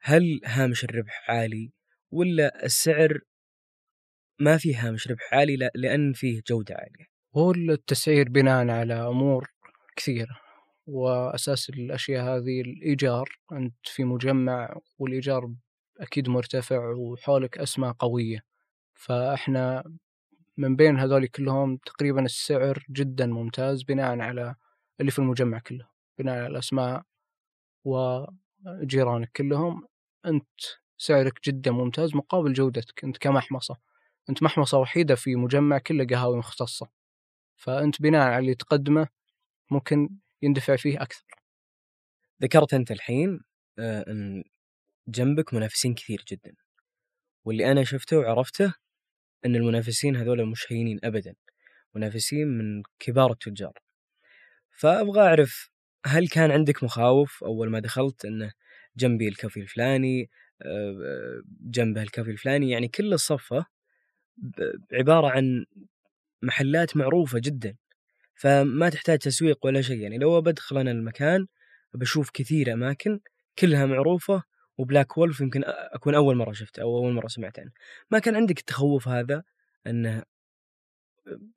هل 0.00 0.40
هامش 0.44 0.84
الربح 0.84 1.30
عالي 1.30 1.72
ولا 2.10 2.64
السعر 2.64 3.20
ما 4.40 4.58
فيه 4.58 4.88
هامش 4.88 5.08
ربح 5.08 5.34
عالي 5.34 5.70
لأن 5.74 6.12
فيه 6.12 6.42
جودة 6.48 6.74
عالية؟ 6.74 7.06
هو 7.36 7.50
التسعير 7.50 8.28
بناء 8.28 8.68
على 8.68 8.94
أمور 8.94 9.50
كثيرة 9.96 10.40
وأساس 10.86 11.70
الأشياء 11.70 12.24
هذه 12.24 12.60
الإيجار. 12.60 13.28
أنت 13.52 13.74
في 13.84 14.04
مجمع 14.04 14.80
والإيجار 14.98 15.54
أكيد 16.00 16.28
مرتفع 16.28 16.94
وحولك 16.96 17.58
أسماء 17.58 17.92
قوية 17.92 18.40
فإحنا 18.94 19.84
من 20.56 20.76
بين 20.76 20.98
هذول 20.98 21.26
كلهم 21.26 21.76
تقريبا 21.76 22.24
السعر 22.24 22.84
جدا 22.90 23.26
ممتاز 23.26 23.82
بناء 23.82 24.18
على 24.20 24.54
اللي 25.00 25.10
في 25.10 25.18
المجمع 25.18 25.58
كله 25.58 25.88
بناء 26.18 26.36
على 26.38 26.46
الأسماء 26.46 27.02
وجيرانك 27.84 29.30
كلهم. 29.36 29.88
أنت 30.26 30.48
سعرك 30.98 31.40
جدا 31.44 31.70
ممتاز 31.70 32.14
مقابل 32.16 32.52
جودتك 32.52 33.04
أنت 33.04 33.18
كمحمصة. 33.18 33.76
أنت 34.30 34.42
محمصة 34.42 34.78
وحيدة 34.78 35.14
في 35.14 35.36
مجمع 35.36 35.78
كله 35.78 36.06
قهاوي 36.06 36.38
مختصة. 36.38 36.88
فأنت 37.56 38.02
بناء 38.02 38.22
على 38.28 38.38
اللي 38.38 38.54
تقدمه 38.54 39.08
ممكن 39.70 40.10
يندفع 40.42 40.76
فيه 40.76 41.02
أكثر. 41.02 41.26
ذكرت 42.42 42.74
أنت 42.74 42.90
الحين 42.90 43.40
آه، 43.78 44.04
أن 44.08 44.44
جنبك 45.08 45.54
منافسين 45.54 45.94
كثير 45.94 46.24
جدا. 46.28 46.54
واللي 47.44 47.72
أنا 47.72 47.84
شفته 47.84 48.18
وعرفته 48.18 48.74
أن 49.46 49.56
المنافسين 49.56 50.16
هذول 50.16 50.46
مش 50.46 50.72
هينين 50.72 51.00
أبدا 51.04 51.34
منافسين 51.94 52.48
من 52.48 52.82
كبار 53.00 53.32
التجار. 53.32 53.72
فأبغى 54.70 55.20
أعرف 55.20 55.70
هل 56.06 56.28
كان 56.28 56.50
عندك 56.50 56.84
مخاوف 56.84 57.44
أول 57.44 57.70
ما 57.70 57.80
دخلت 57.80 58.24
أنه 58.24 58.52
جنبي 58.96 59.28
الكافي 59.28 59.60
الفلاني 59.60 60.30
آه، 60.62 61.42
جنبه 61.60 62.02
الكافي 62.02 62.30
الفلاني؟ 62.30 62.70
يعني 62.70 62.88
كل 62.88 63.12
الصفة 63.12 63.66
عبارة 64.92 65.28
عن 65.28 65.64
محلات 66.42 66.96
معروفة 66.96 67.38
جدا. 67.38 67.76
فما 68.34 68.88
تحتاج 68.88 69.18
تسويق 69.18 69.66
ولا 69.66 69.82
شيء 69.82 70.00
يعني 70.00 70.18
لو 70.18 70.40
بدخل 70.40 70.78
أنا 70.78 70.90
المكان 70.90 71.46
بشوف 71.94 72.30
كثير 72.30 72.72
أماكن 72.72 73.20
كلها 73.58 73.86
معروفة 73.86 74.42
وبلاك 74.78 75.18
وولف 75.18 75.40
يمكن 75.40 75.62
أكون 75.66 76.14
أول 76.14 76.36
مرة 76.36 76.52
شفته 76.52 76.82
أو 76.82 76.98
أول 76.98 77.12
مرة 77.12 77.28
سمعت 77.28 77.58
عنه 77.58 77.70
ما 78.10 78.18
كان 78.18 78.36
عندك 78.36 78.58
التخوف 78.58 79.08
هذا 79.08 79.44
أنه 79.86 80.22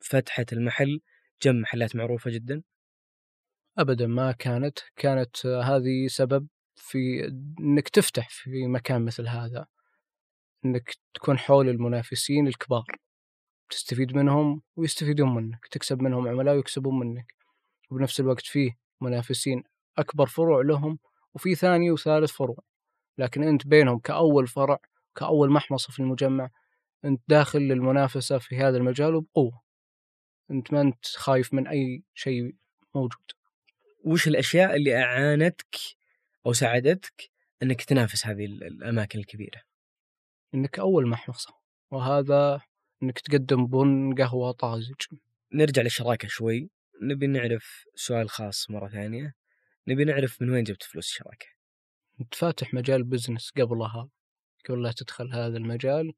فتحة 0.02 0.46
المحل 0.54 1.02
جنب 1.44 1.56
محلات 1.56 1.96
معروفة 1.96 2.32
جدا؟ 2.32 2.64
ابدا 3.78 4.08
ما 4.08 4.32
كانت. 4.32 4.80
كانت 4.96 5.46
هذه 5.46 6.08
سبب 6.08 6.48
في 6.76 7.26
إنك 7.60 7.90
تفتح 7.90 8.30
في 8.30 8.68
مكان 8.68 9.06
مثل 9.06 9.28
هذا. 9.28 9.66
إنك 10.66 10.96
تكون 11.14 11.38
حول 11.38 11.70
المنافسين 11.70 12.48
الكبار. 12.48 12.86
تستفيد 13.70 14.16
منهم 14.16 14.62
ويستفيدون 14.76 15.36
منك. 15.36 15.68
تكسب 15.72 16.02
منهم 16.02 16.28
عملاء 16.28 16.56
ويكسبون 16.56 17.00
منك. 17.00 17.36
وبنفس 17.92 18.20
الوقت 18.20 18.46
فيه 18.46 18.72
منافسين. 19.02 19.64
أكبر 19.98 20.28
فروع 20.28 20.62
لهم 20.62 21.00
وفي 21.34 21.56
ثاني 21.56 21.92
وثالث 21.92 22.32
فروع. 22.32 22.69
لكن 23.20 23.44
أنت 23.44 23.68
بينهم 23.68 24.00
كأول 24.00 24.48
فرع 24.48 24.80
كأول 25.16 25.52
محمصة 25.52 25.92
في 25.92 26.00
المجمع 26.00 26.50
أنت 27.06 27.22
داخل 27.28 27.60
للمنافسة 27.60 28.38
في 28.38 28.58
هذا 28.58 28.78
المجال 28.78 29.16
وبقوة. 29.16 29.62
أنت 30.52 30.74
ما 30.74 30.82
أنت 30.82 31.06
خايف 31.06 31.54
من 31.54 31.68
أي 31.68 32.04
شيء 32.14 32.56
موجود. 32.96 33.32
وش 34.04 34.28
الأشياء 34.28 34.76
اللي 34.76 34.98
أعانتك 34.98 35.76
أو 36.46 36.54
ساعدتك 36.54 37.30
أنك 37.64 37.84
تنافس 37.84 38.28
هذه 38.28 38.46
الأماكن 38.46 39.20
الكبيرة؟ 39.20 39.62
أنك 40.54 40.80
أول 40.80 41.08
محمصة 41.08 41.54
وهذا 41.92 42.62
إنك 43.04 43.20
تقدم 43.20 43.68
بن 43.68 44.16
قهوة 44.18 44.52
طازج. 44.52 45.02
نرجع 45.54 45.82
للشراكة 45.82 46.28
شوي. 46.28 46.70
نبي 47.02 47.28
نعرف 47.28 47.86
سؤال 47.96 48.30
خاص 48.30 48.70
مرة 48.70 48.90
ثانية. 48.90 49.36
نبي 49.88 50.06
نعرف 50.06 50.42
من 50.42 50.50
وين 50.50 50.64
جبت 50.64 50.84
فلوس 50.84 51.08
الشراكة؟ 51.10 51.59
انت 52.22 52.36
فاتح 52.36 52.74
مجال 52.74 53.04
بزنس 53.04 53.52
قبلها 53.52 54.10
قبل 54.70 54.84
لا 54.84 54.92
تدخل 54.92 55.34
هذا 55.34 55.58
المجال. 55.58 56.14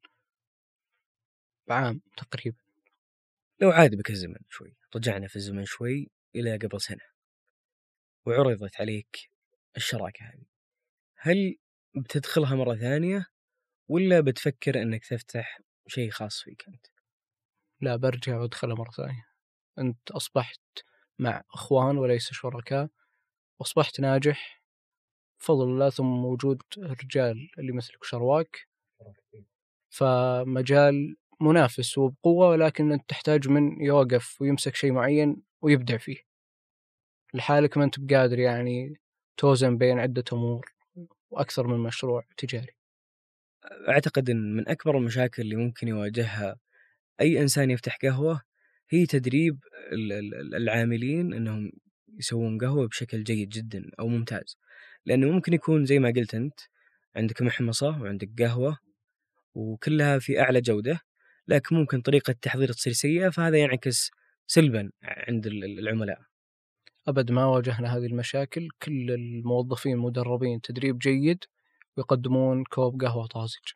بعام 1.68 2.00
تقريبا. 2.16 2.58
لو 3.60 3.70
عاد 3.70 3.94
بك 3.94 4.10
الزمن 4.10 4.40
شوي 4.48 4.76
رجعنا 4.96 5.28
في 5.28 5.36
الزمن 5.36 5.64
شوي 5.64 6.10
إلى 6.34 6.56
قبل 6.56 6.80
سنة. 6.80 7.04
وعرضت 8.26 8.80
عليك 8.80 9.30
الشراكة 9.76 10.24
هذه. 10.24 10.46
هل 11.16 11.56
بتدخلها 11.96 12.54
مرة 12.54 12.74
ثانية 12.74 13.26
ولا 13.88 14.20
بتفكر 14.20 14.82
إنك 14.82 15.06
تفتح 15.06 15.58
شيء 15.86 16.10
خاص 16.10 16.42
فيك 16.42 16.64
أنت؟ 16.68 16.86
لا 17.80 17.96
برجع 17.96 18.40
وادخلها 18.40 18.74
مرة 18.74 18.90
ثانية. 18.90 19.26
أنت 19.78 20.10
أصبحت 20.10 20.60
مع 21.18 21.42
إخوان 21.54 21.98
وليس 21.98 22.32
شركاء 22.32 22.88
وأصبحت 23.58 24.00
ناجح 24.00 24.61
بفضل 25.42 25.64
الله 25.64 25.90
ثم 25.90 26.24
وجود 26.24 26.62
الرجال 26.78 27.48
اللي 27.58 27.72
مثلك 27.72 28.04
شرواك. 28.04 28.68
فمجال 29.90 31.16
منافس 31.40 31.98
وبقوة 31.98 32.48
ولكن 32.48 32.92
أنت 32.92 33.08
تحتاج 33.08 33.48
من 33.48 33.82
يوقف 33.82 34.42
ويمسك 34.42 34.74
شيء 34.74 34.92
معين 34.92 35.42
ويبدع 35.62 35.96
فيه. 35.96 36.16
لحالك 37.34 37.76
ما 37.78 37.84
أنت 37.84 38.00
بقادر 38.00 38.38
يعني 38.38 39.00
توزن 39.36 39.78
بين 39.78 39.98
عدة 39.98 40.24
أمور 40.32 40.72
وأكثر 41.30 41.66
من 41.66 41.78
مشروع 41.78 42.24
تجاري. 42.36 42.72
أعتقد 43.88 44.30
إن 44.30 44.56
من 44.56 44.68
أكبر 44.68 44.98
المشاكل 44.98 45.42
اللي 45.42 45.56
ممكن 45.56 45.88
يواجهها 45.88 46.56
أي 47.20 47.40
إنسان 47.40 47.70
يفتح 47.70 47.98
قهوة 48.02 48.42
هي 48.90 49.06
تدريب 49.06 49.58
ال- 49.92 50.12
ال- 50.12 50.54
العاملين 50.54 51.34
إنهم 51.34 51.72
يسوون 52.18 52.58
قهوة 52.58 52.88
بشكل 52.88 53.24
جيد 53.24 53.48
جدا 53.48 53.90
أو 54.00 54.08
ممتاز. 54.08 54.56
لأنه 55.06 55.30
ممكن 55.30 55.52
يكون 55.52 55.84
زي 55.84 55.98
ما 55.98 56.12
قلت 56.16 56.34
أنت 56.34 56.60
عندك 57.16 57.42
محمصة 57.42 58.02
وعندك 58.02 58.28
قهوة 58.42 58.78
وكلها 59.54 60.18
في 60.18 60.40
أعلى 60.40 60.60
جودة 60.60 61.00
لكن 61.48 61.76
ممكن 61.76 62.00
طريقة 62.02 62.30
التحضير 62.30 62.72
تصير 62.72 62.92
سيئة 62.92 63.28
فهذا 63.30 63.56
ينعكس 63.58 64.10
سلبا 64.46 64.90
عند 65.02 65.46
ال- 65.46 65.64
ال- 65.64 65.78
العملاء. 65.78 66.18
أبد 67.08 67.30
ما 67.32 67.44
واجهنا 67.46 67.96
هذه 67.96 68.06
المشاكل 68.06 68.68
كل 68.82 69.10
الموظفين 69.10 69.98
مدربين 69.98 70.60
تدريب 70.60 70.98
جيد 70.98 71.44
ويقدمون 71.96 72.64
كوب 72.64 73.02
قهوة 73.04 73.26
طازج. 73.26 73.72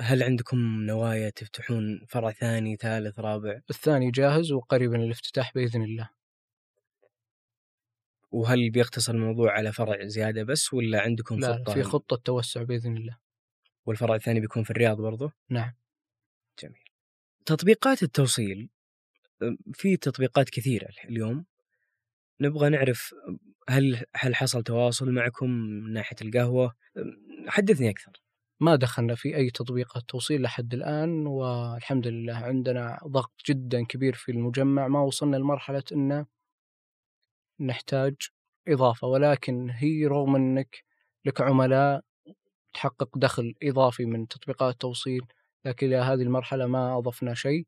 هل 0.00 0.22
عندكم 0.22 0.58
نوايا 0.86 1.30
تفتحون 1.30 2.06
فرع 2.08 2.30
ثاني 2.30 2.76
ثالث 2.76 3.18
رابع؟ 3.18 3.60
الثاني 3.70 4.10
جاهز 4.10 4.52
وقريب 4.52 4.90
من 4.90 5.02
الافتتاح 5.04 5.54
بإذن 5.54 5.82
الله. 5.82 6.10
وهل 8.30 8.70
بيقتصر 8.70 9.14
الموضوع 9.14 9.52
على 9.52 9.72
فرع 9.72 10.06
زيادة 10.06 10.42
بس 10.42 10.74
ولا 10.74 11.00
عندكم 11.00 11.38
لا 11.38 11.52
خطة 11.52 11.74
في 11.74 11.82
خطة 11.82 12.16
توسع 12.16 12.62
بإذن 12.62 12.96
الله. 12.96 13.18
والفرع 13.86 14.14
الثاني 14.14 14.40
بيكون 14.40 14.62
في 14.62 14.70
الرياض 14.70 15.00
برضو؟ 15.00 15.30
نعم. 15.48 15.72
جميل. 16.62 16.84
تطبيقات 17.46 18.02
التوصيل 18.02 18.68
في 19.72 19.96
تطبيقات 19.96 20.50
كثيرة 20.50 20.88
اليوم. 21.04 21.44
نبغى 22.40 22.68
نعرف 22.68 23.14
هل 23.68 24.04
هل 24.16 24.34
حصل 24.34 24.62
تواصل 24.62 25.10
معكم 25.10 25.50
من 25.50 25.92
ناحية 25.92 26.16
القهوة؟ 26.22 26.74
أم، 26.96 27.46
حدثني 27.48 27.90
أكثر. 27.90 28.12
ما 28.60 28.76
دخلنا 28.76 29.14
في 29.14 29.36
أي 29.36 29.50
تطبيقات 29.50 30.02
توصيل 30.08 30.42
لحد 30.42 30.74
الآن 30.74 31.26
والحمد 31.26 32.06
لله 32.06 32.34
عندنا 32.34 33.00
ضغط 33.06 33.32
جدا 33.48 33.84
كبير 33.84 34.14
في 34.14 34.32
المجمع. 34.32 34.88
ما 34.88 35.00
وصلنا 35.00 35.36
لمرحلة 35.36 35.82
أن 35.92 36.26
نحتاج 37.60 38.14
إضافة 38.68 39.06
ولكن 39.06 39.70
هي 39.70 40.06
رغم 40.06 40.36
أنك 40.36 40.84
لك 41.24 41.40
عملاء 41.40 42.04
تحقق 42.74 43.18
دخل 43.18 43.54
إضافي 43.62 44.04
من 44.04 44.28
تطبيقات 44.28 44.72
التوصيل 44.72 45.22
لكن 45.64 45.86
إلى 45.86 45.96
هذه 45.96 46.22
المرحلة 46.22 46.66
ما 46.66 46.98
أضفنا 46.98 47.34
شيء. 47.34 47.66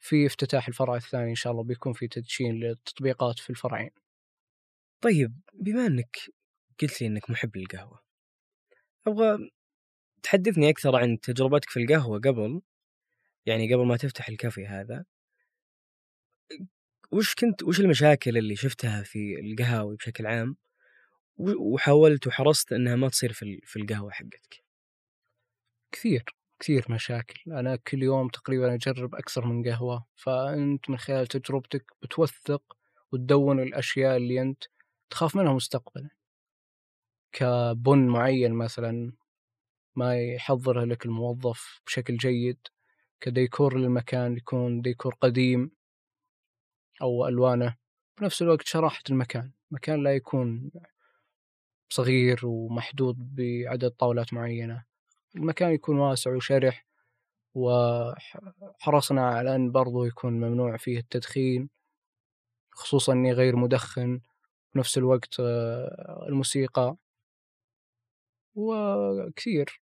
في 0.00 0.26
افتتاح 0.26 0.68
الفرع 0.68 0.96
الثاني 0.96 1.30
إن 1.30 1.34
شاء 1.34 1.52
الله 1.52 1.64
بيكون 1.64 1.92
في 1.92 2.08
تدشين 2.08 2.54
للتطبيقات 2.60 3.38
في 3.38 3.50
الفرعين. 3.50 3.90
طيب 5.00 5.40
بما 5.54 5.86
أنك 5.86 6.16
قلت 6.82 7.00
لي 7.02 7.06
أنك 7.06 7.30
محب 7.30 7.56
للقهوة 7.56 8.00
أبغى 9.06 9.50
تحدثني 10.22 10.70
أكثر 10.70 10.96
عن 10.96 11.20
تجربتك 11.20 11.70
في 11.70 11.80
القهوة 11.82 12.18
قبل 12.20 12.62
يعني 13.46 13.74
قبل 13.74 13.86
ما 13.86 13.96
تفتح 13.96 14.28
الكافي 14.28 14.66
هذا. 14.66 15.04
وش 17.14 17.34
كنت 17.34 17.62
وش 17.62 17.80
المشاكل 17.80 18.36
اللي 18.38 18.56
شفتها 18.56 19.02
في 19.02 19.40
القهاوي 19.40 19.96
بشكل 19.96 20.26
عام؟ 20.26 20.56
وحاولت 21.38 22.26
وحرصت 22.26 22.72
إنها 22.72 22.96
ما 22.96 23.08
تصير 23.08 23.32
في 23.32 23.60
في 23.64 23.78
القهوة 23.78 24.10
حقتك. 24.10 24.64
كثير 25.92 26.24
كثير 26.60 26.86
مشاكل. 26.90 27.52
أنا 27.52 27.76
كل 27.76 28.02
يوم 28.02 28.28
تقريبا 28.28 28.74
أجرب 28.74 29.14
أكثر 29.14 29.46
من 29.46 29.68
قهوة 29.68 30.06
فأنت 30.16 30.90
من 30.90 30.98
خلال 30.98 31.26
تجربتك 31.26 31.84
بتوثق 32.02 32.62
وتدون 33.12 33.60
الأشياء 33.60 34.16
اللي 34.16 34.42
أنت 34.42 34.64
تخاف 35.10 35.36
منها 35.36 35.52
مستقبلا. 35.52 36.10
كبن 37.32 38.06
معين 38.08 38.52
مثلا 38.52 39.12
ما 39.96 40.20
يحضره 40.22 40.84
لك 40.84 41.06
الموظف 41.06 41.80
بشكل 41.86 42.16
جيد 42.16 42.58
كديكور 43.20 43.78
للمكان 43.78 44.36
يكون 44.36 44.82
ديكور 44.82 45.14
قديم. 45.14 45.83
أو 47.04 47.28
ألوانه 47.28 47.76
بنفس 48.20 48.42
الوقت 48.42 48.66
شراحة 48.66 49.02
المكان. 49.10 49.52
مكان 49.70 50.02
لا 50.02 50.14
يكون 50.14 50.70
صغير 51.88 52.46
ومحدود 52.46 53.16
بعدد 53.36 53.90
طاولات 53.90 54.34
معينة. 54.34 54.84
المكان 55.36 55.72
يكون 55.72 55.98
واسع 55.98 56.36
وشرح 56.36 56.86
وحرصنا 57.54 59.28
على 59.28 59.56
أن 59.56 59.72
برضو 59.72 60.04
يكون 60.04 60.32
ممنوع 60.32 60.76
فيه 60.76 60.98
التدخين 60.98 61.70
خصوصا 62.72 63.12
أني 63.12 63.32
غير 63.32 63.56
مدخن. 63.56 64.20
بنفس 64.74 64.98
الوقت 64.98 65.40
آه، 65.40 66.26
الموسيقى. 66.28 66.96
وكثير 68.54 69.80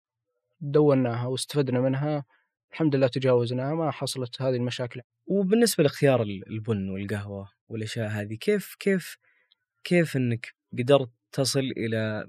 دوناها 0.60 1.26
واستفدنا 1.26 1.80
منها. 1.80 2.24
الحمد 2.72 2.96
لله 2.96 3.06
تجاوزناها 3.06 3.74
ما 3.74 3.90
حصلت 3.90 4.42
هذه 4.42 4.56
المشاكل. 4.56 5.02
وبالنسبة 5.28 5.82
لاختيار 5.84 6.22
ال- 6.22 6.48
البن 6.48 6.88
والقهوة 6.90 7.52
والأشياء 7.68 8.08
هذه 8.08 8.34
كيف 8.34 8.74
كيف 8.80 9.18
كيف 9.84 10.16
إنك 10.16 10.54
قدرت 10.78 11.10
تصل 11.32 11.60
إلى 11.60 12.26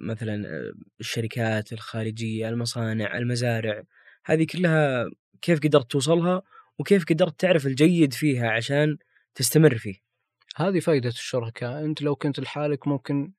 مثلا 0.00 0.48
آه، 0.48 0.72
الشركات 1.00 1.72
الخارجية 1.72 2.48
المصانع 2.48 3.18
المزارع؟ 3.18 3.82
هذه 4.24 4.46
كلها 4.52 5.06
كيف 5.42 5.60
قدرت 5.60 5.90
توصلها 5.90 6.42
وكيف 6.78 7.04
قدرت 7.04 7.40
تعرف 7.40 7.66
الجيد 7.66 8.12
فيها 8.12 8.50
عشان 8.50 8.98
تستمر 9.34 9.78
فيه؟ 9.78 9.94
هذه 10.56 10.80
فائدة 10.80 11.08
الشركاء 11.08 11.84
أنت 11.84 12.02
لو 12.02 12.16
كنت 12.16 12.40
لحالك 12.40 12.88
ممكن 12.88 13.32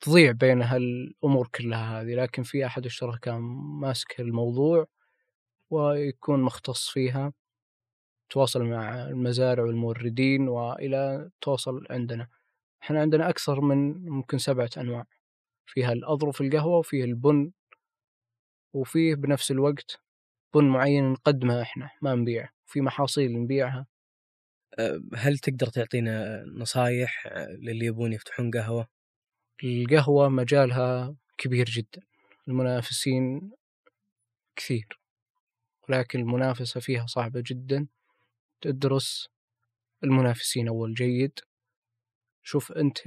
تضيع 0.00 0.32
بين 0.32 0.62
هالأمور 0.62 1.48
كلها 1.54 2.00
هذه 2.02 2.14
لكن 2.14 2.42
في 2.42 2.66
أحد 2.66 2.84
الشركاء 2.84 3.38
ماسك 3.80 4.20
الموضوع 4.20 4.86
ويكون 5.70 6.42
مختص 6.42 6.88
فيها. 6.88 7.32
تواصل 8.30 8.62
مع 8.64 9.06
المزارع 9.08 9.64
والموردين 9.64 10.48
وإلى 10.48 11.30
توصل 11.40 11.86
عندنا. 11.90 12.28
إحنا 12.82 13.00
عندنا 13.00 13.28
أكثر 13.28 13.60
من 13.60 14.08
ممكن 14.08 14.38
سبعة 14.38 14.70
أنواع. 14.76 15.06
فيها 15.66 15.92
الأظرف 15.92 16.40
القهوة 16.40 16.78
وفيه 16.78 17.04
البن 17.04 17.52
وفيه 18.74 19.14
بنفس 19.14 19.50
الوقت 19.50 20.00
بن 20.54 20.64
معين 20.64 21.12
نقدمه 21.12 21.62
إحنا 21.62 21.90
ما 22.02 22.14
نبيعه. 22.14 22.50
في 22.66 22.80
محاصيل 22.80 23.32
نبيعها. 23.42 23.86
آه، 24.78 25.00
هل 25.14 25.38
تقدر 25.38 25.66
تعطينا 25.66 26.44
نصايح 26.44 27.26
للي 27.36 27.86
يبون 27.86 28.12
يفتحون 28.12 28.50
قهوة؟ 28.50 28.88
القهوة 29.64 30.28
مجالها 30.28 31.14
كبير 31.38 31.66
جدا. 31.66 32.02
المنافسين 32.48 33.50
كثير. 34.56 35.00
ولكن 35.88 36.20
المنافسة 36.20 36.80
فيها 36.80 37.06
صعبة 37.06 37.42
جدا. 37.46 37.86
تدرس 38.60 39.28
المنافسين 40.04 40.68
أول 40.68 40.94
جيد. 40.94 41.40
شوف 42.42 42.72
أنت 42.72 42.98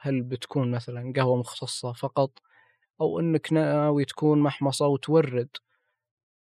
هل 0.00 0.22
بتكون 0.22 0.70
مثلا 0.70 1.12
قهوة 1.16 1.36
مختصة 1.36 1.92
فقط 1.92 2.38
أو 3.00 3.20
أنك 3.20 3.52
ناوي 3.52 4.04
تكون 4.04 4.40
محمصة 4.40 4.86
وتورد 4.86 5.56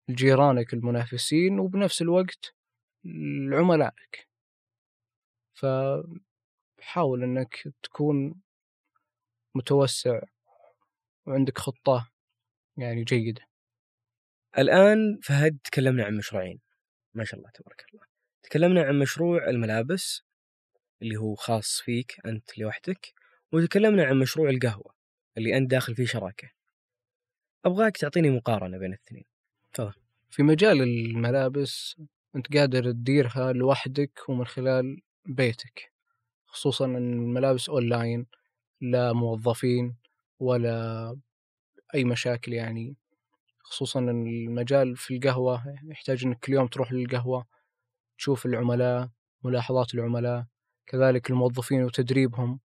لجيرانك 0.09 0.73
المنافسين 0.73 1.59
وبنفس 1.59 2.01
الوقت 2.01 2.55
لعملائك. 3.49 4.27
فحاول 5.53 7.23
أنك 7.23 7.63
تكون 7.83 8.41
متوسع 9.55 10.21
وعندك 11.25 11.57
خطة 11.57 12.09
يعني 12.77 13.03
جيدة. 13.03 13.41
الآن 14.57 15.19
فهد 15.23 15.57
تكلمنا 15.63 16.05
عن 16.05 16.17
مشروعين. 16.17 16.59
ما 17.13 17.23
شاء 17.23 17.39
الله 17.39 17.51
تبارك 17.51 17.85
الله. 17.93 18.16
تكلمنا 18.49 18.83
عن 18.83 18.99
مشروع 18.99 19.49
الملابس 19.49 20.21
اللي 21.01 21.17
هو 21.17 21.35
خاص 21.35 21.81
فيك 21.85 22.15
أنت 22.25 22.57
لوحدك 22.57 23.13
وتكلمنا 23.51 24.05
عن 24.05 24.19
مشروع 24.19 24.49
القهوة 24.49 24.93
اللي 25.37 25.57
أنت 25.57 25.71
داخل 25.71 25.95
فيه 25.95 26.05
شراكة. 26.05 26.49
أبغاك 27.65 27.97
تعطيني 27.97 28.29
مقارنة 28.29 28.77
بين 28.77 28.93
الاثنين 28.93 29.23
في 30.29 30.43
مجال 30.43 30.81
الملابس 30.81 31.95
أنت 32.35 32.57
قادر 32.57 32.91
تديرها 32.91 33.53
لوحدك 33.53 34.29
ومن 34.29 34.45
خلال 34.45 35.01
بيتك 35.25 35.91
خصوصا 36.45 36.85
أن 36.85 37.13
الملابس 37.13 37.69
أونلاين 37.69 38.25
لا 38.81 39.13
موظفين 39.13 39.95
ولا 40.39 41.17
أي 41.95 42.03
مشاكل 42.03 42.53
يعني. 42.53 42.95
خصوصا 43.59 43.99
أن 43.99 44.27
المجال 44.27 44.97
في 44.97 45.15
القهوة 45.15 45.63
يحتاج 45.83 46.25
أنك 46.25 46.39
كل 46.39 46.53
يوم 46.53 46.67
تروح 46.67 46.91
للقهوة 46.91 47.56
تشوف 48.17 48.45
العملاء 48.45 49.09
ملاحظات 49.43 49.93
العملاء 49.93 50.45
كذلك 50.87 51.29
الموظفين 51.29 51.83
وتدريبهم 51.83 52.59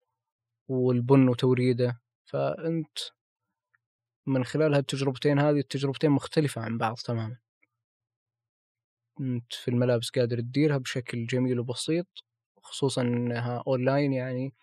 والبن 0.68 1.28
وتوريده. 1.28 2.00
فأنت 2.24 2.98
من 4.26 4.44
خلال 4.44 4.74
هالتجربتين 4.74 5.38
هذه 5.38 5.58
التجربتين 5.58 6.10
مختلفة 6.10 6.60
عن 6.60 6.78
بعض 6.78 6.94
تماما. 6.96 7.36
أنت 9.20 9.52
في 9.52 9.68
الملابس 9.68 10.10
قادر 10.10 10.40
تديرها 10.40 10.78
بشكل 10.78 11.26
جميل 11.26 11.60
وبسيط 11.60 12.06
خصوصا 12.62 13.02
أنها 13.02 13.62
أونلاين 13.66 14.12
يعني 14.12 14.54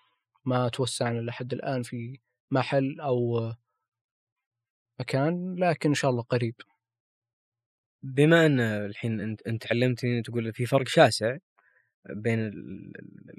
ما 0.45 0.69
توسعنا 0.69 1.19
لحد 1.19 1.53
الآن 1.53 1.83
في 1.83 2.19
محل 2.51 2.99
أو 3.01 3.51
مكان 4.99 5.55
لكن 5.55 5.89
إن 5.89 5.95
شاء 5.95 6.11
الله 6.11 6.23
قريب. 6.23 6.55
بما 8.03 8.45
أن 8.45 8.59
الحين 8.59 9.21
أنت 9.21 9.41
أنت 9.47 9.71
علمتني 9.71 10.21
تقول 10.21 10.53
في 10.53 10.65
فرق 10.65 10.87
شاسع 10.87 11.37
بين 12.09 12.51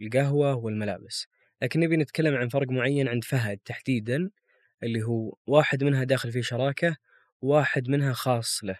القهوة 0.02 0.54
والملابس 0.54 1.26
لكن 1.62 1.80
نبي 1.80 1.96
نتكلم 1.96 2.34
عن 2.36 2.48
فرق 2.48 2.68
معين 2.68 3.08
عند 3.08 3.24
فهد 3.24 3.58
تحديدا 3.64 4.30
اللي 4.82 5.02
هو 5.02 5.34
واحد 5.46 5.84
منها 5.84 6.04
داخل 6.04 6.32
فيه 6.32 6.42
شراكة 6.42 6.96
وواحد 7.42 7.88
منها 7.88 8.12
خاص 8.12 8.64
له. 8.64 8.78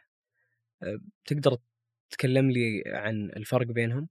أه، 0.83 1.01
تقدر 1.26 1.57
تكلم 2.11 2.51
لي 2.51 2.83
عن 2.87 3.31
الفرق 3.37 3.66
بينهم؟ 3.66 4.09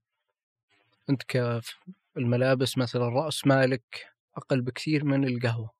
أنت 1.09 1.23
كالملابس 1.23 2.77
مثلا 2.77 3.09
رأس 3.09 3.47
مالك 3.47 4.07
أقل 4.37 4.61
بكثير 4.61 5.03
من 5.05 5.23
القهوة. 5.27 5.71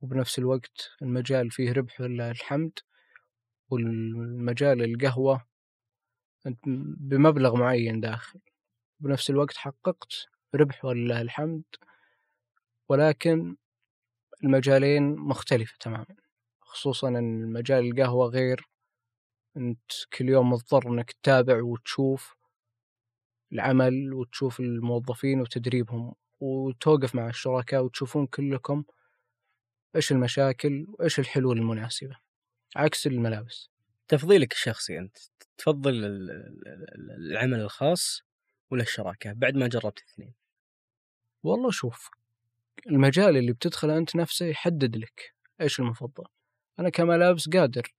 وبنفس 0.00 0.38
الوقت 0.38 0.90
المجال 1.02 1.50
فيه 1.50 1.72
ربح 1.72 2.00
ولله 2.00 2.30
الحمد. 2.30 2.78
والمجال 3.72 4.82
القهوة 4.84 5.46
بمبلغ 6.96 7.56
معين 7.56 8.00
داخل 8.00 8.40
بنفس 9.00 9.30
الوقت 9.30 9.56
حققت 9.56 10.12
ربح 10.54 10.84
ولله 10.84 11.20
الحمد 11.20 11.62
ولكن 12.88 13.56
المجالين 14.44 15.16
مختلفة 15.16 15.76
تماما 15.80 16.16
خصوصا 16.60 17.08
أن 17.08 17.52
مجال 17.52 17.90
القهوة 17.90 18.26
غير 18.26 18.68
أنت 19.56 19.90
كل 20.18 20.28
يوم 20.28 20.50
مضطر 20.50 20.88
أنك 20.88 21.12
تتابع 21.12 21.62
وتشوف 21.62 22.36
العمل 23.52 24.14
وتشوف 24.14 24.60
الموظفين 24.60 25.40
وتدريبهم 25.40 26.14
وتوقف 26.40 27.14
مع 27.14 27.28
الشركاء 27.28 27.84
وتشوفون 27.84 28.26
كلكم 28.26 28.84
إيش 29.96 30.12
المشاكل 30.12 30.86
وإيش 30.88 31.18
الحلول 31.18 31.58
المناسبة. 31.58 32.16
عكس 32.76 33.06
الملابس. 33.06 33.70
تفضيلك 34.08 34.52
الشخصي 34.52 34.98
أنت 34.98 35.18
تفضل 35.58 35.92
العمل 37.30 37.60
الخاص 37.60 38.22
ولا 38.70 38.82
الشراكة 38.82 39.32
بعد 39.32 39.54
ما 39.54 39.66
جربت 39.66 39.98
الاثنين؟ 39.98 40.34
والله 41.42 41.70
شوف 41.70 42.10
المجال 42.86 43.36
اللي 43.36 43.52
بتدخله 43.52 43.98
أنت 43.98 44.16
نفسه 44.16 44.46
يحدد 44.46 44.96
لك 44.96 45.34
إيش 45.60 45.80
المفضل. 45.80 46.24
أنا 46.78 46.88
كملابس 46.90 47.48
قادر 47.48 47.94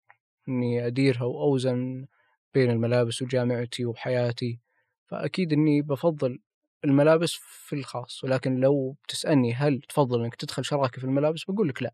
إني 0.50 0.88
أديرها 0.88 1.24
وأوزن 1.24 2.06
بين 2.54 2.70
الملابس 2.70 3.22
وجامعتي 3.22 3.86
وحياتي 3.86 4.60
فأكيد 5.08 5.54
إني 5.54 5.82
بفضل 5.82 6.40
الملابس 6.86 7.34
في 7.34 7.76
الخاص. 7.76 8.24
ولكن 8.24 8.60
لو 8.60 8.96
بتسألني 9.04 9.54
هل 9.54 9.82
تفضل 9.82 10.24
إنك 10.24 10.36
تدخل 10.36 10.66
شراكة 10.66 11.00
في 11.00 11.04
الملابس 11.04 11.44
بقول 11.44 11.70
لك 11.70 11.84
لا. 11.84 11.94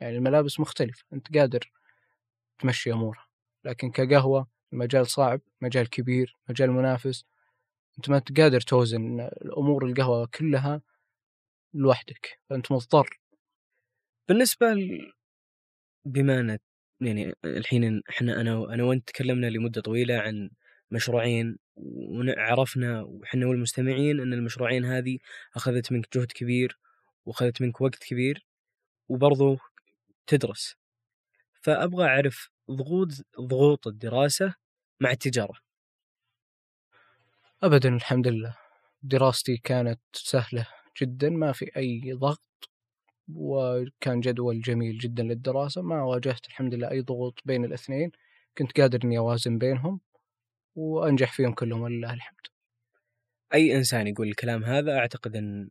يعني 0.00 0.16
الملابس 0.16 0.60
مختلفة 0.60 1.04
أنت 1.12 1.38
قادر 1.38 1.72
تمشي 2.58 2.92
أمورها 2.92 3.26
لكن 3.64 3.90
كقهوة 3.90 4.48
المجال 4.72 5.06
صعب 5.06 5.40
مجال 5.60 5.90
كبير 5.90 6.36
مجال 6.48 6.70
منافس 6.70 7.24
أنت 7.98 8.10
ما 8.10 8.22
قادر 8.36 8.60
توزن 8.60 9.20
الأمور 9.20 9.86
القهوة 9.86 10.26
كلها 10.34 10.82
لوحدك 11.74 12.40
فأنت 12.50 12.72
مضطر. 12.72 13.20
بالنسبة 14.28 14.66
ل... 14.74 15.12
بما 16.04 16.58
يعني 17.00 17.34
الحين 17.44 18.02
إحنا 18.10 18.40
أنا 18.40 18.74
أنا 18.74 18.84
وأنت 18.84 19.08
تكلمنا 19.08 19.46
لمدة 19.46 19.80
طويلة 19.80 20.14
عن 20.18 20.50
مشروعين 20.90 21.58
وعرفنا 21.76 23.02
وحنا 23.02 23.46
والمستمعين 23.46 24.20
أن 24.20 24.32
المشروعين 24.32 24.84
هذه 24.84 25.18
أخذت 25.56 25.92
منك 25.92 26.16
جهد 26.18 26.32
كبير 26.32 26.78
وأخذت 27.26 27.62
منك 27.62 27.80
وقت 27.80 28.04
كبير 28.04 28.46
وبرضو 29.08 29.58
تدرس. 30.26 30.76
فأبغى 31.62 32.06
أعرف 32.06 32.50
ضغوط 32.70 33.08
ضغوط 33.40 33.86
الدراسة 33.86 34.54
مع 35.00 35.10
التجارة. 35.10 35.54
ابدا 37.62 37.96
الحمد 37.96 38.28
لله. 38.28 38.56
دراستي 39.02 39.56
كانت 39.56 40.00
سهلة 40.12 40.66
جدا 41.02 41.30
ما 41.30 41.52
في 41.52 41.76
أي 41.76 42.12
ضغط 42.12 42.70
وكان 43.34 44.20
جدول 44.20 44.60
جميل 44.60 44.98
جدا 44.98 45.22
للدراسة 45.22 45.82
ما 45.82 46.02
واجهت 46.02 46.46
الحمد 46.46 46.74
لله 46.74 46.90
أي 46.90 47.00
ضغوط 47.00 47.40
بين 47.44 47.64
الاثنين. 47.64 48.12
كنت 48.58 48.80
قادر 48.80 49.00
إني 49.04 49.18
أوازن 49.18 49.58
بينهم 49.58 50.00
وأنجح 50.74 51.32
فيهم 51.32 51.52
كلهم 51.52 51.80
ولله 51.80 52.14
الحمد. 52.14 52.46
أي 53.54 53.76
إنسان 53.76 54.06
يقول 54.06 54.28
الكلام 54.28 54.64
هذا 54.64 54.98
أعتقد 54.98 55.36
إن 55.36 55.70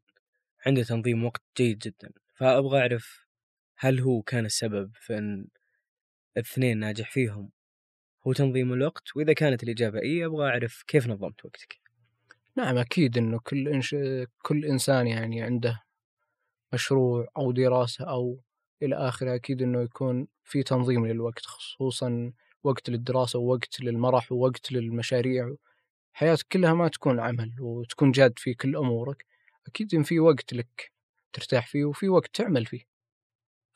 عنده 0.65 0.83
تنظيم 0.83 1.25
وقت 1.25 1.41
جيد 1.57 1.79
جدا. 1.79 2.11
فأبغى 2.35 2.79
أعرف 2.79 3.24
هل 3.77 3.99
هو 3.99 4.21
كان 4.21 4.45
السبب 4.45 4.91
في 4.95 5.17
إن 5.17 5.47
الاثنين 6.37 6.77
ناجح 6.77 7.11
فيهم؟ 7.11 7.49
هو 8.27 8.33
تنظيم 8.33 8.73
الوقت 8.73 9.15
وإذا 9.15 9.33
كانت 9.33 9.63
الإجابة 9.63 10.01
إي 10.01 10.25
أبغى 10.25 10.49
أعرف 10.49 10.83
كيف 10.87 11.07
نظمت 11.07 11.45
وقتك. 11.45 11.79
نعم 12.57 12.77
أكيد 12.77 13.17
إنه 13.17 13.39
كل 13.39 13.67
إنش... 13.67 13.95
كل 14.41 14.65
إنسان 14.65 15.07
يعني 15.07 15.41
عنده 15.41 15.83
مشروع 16.73 17.27
أو 17.37 17.51
دراسة 17.51 18.05
أو 18.05 18.41
إلى 18.83 18.95
آخره 18.95 19.35
أكيد 19.35 19.61
إنه 19.61 19.81
يكون 19.81 20.27
في 20.43 20.63
تنظيم 20.63 21.07
للوقت 21.07 21.45
خصوصا 21.45 22.33
وقت 22.63 22.89
للدراسة 22.89 23.39
ووقت 23.39 23.81
للمرح 23.81 24.31
ووقت 24.31 24.71
للمشاريع. 24.71 25.55
حياتك 26.13 26.47
كلها 26.51 26.73
ما 26.73 26.87
تكون 26.87 27.19
عمل 27.19 27.55
وتكون 27.59 28.11
جاد 28.11 28.33
في 28.39 28.53
كل 28.53 28.75
أمورك. 28.75 29.25
أكيد 29.67 29.95
إن 29.95 30.03
في 30.03 30.19
وقت 30.19 30.53
لك 30.53 30.91
ترتاح 31.33 31.67
فيه 31.67 31.85
وفي 31.85 32.09
وقت 32.09 32.35
تعمل 32.35 32.65
فيه. 32.65 32.94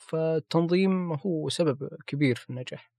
فالتنظيم 0.10 1.14
هو 1.14 1.50
سبب 1.50 1.90
كبير 2.08 2.36
في 2.36 2.50
النجاح. 2.50 2.92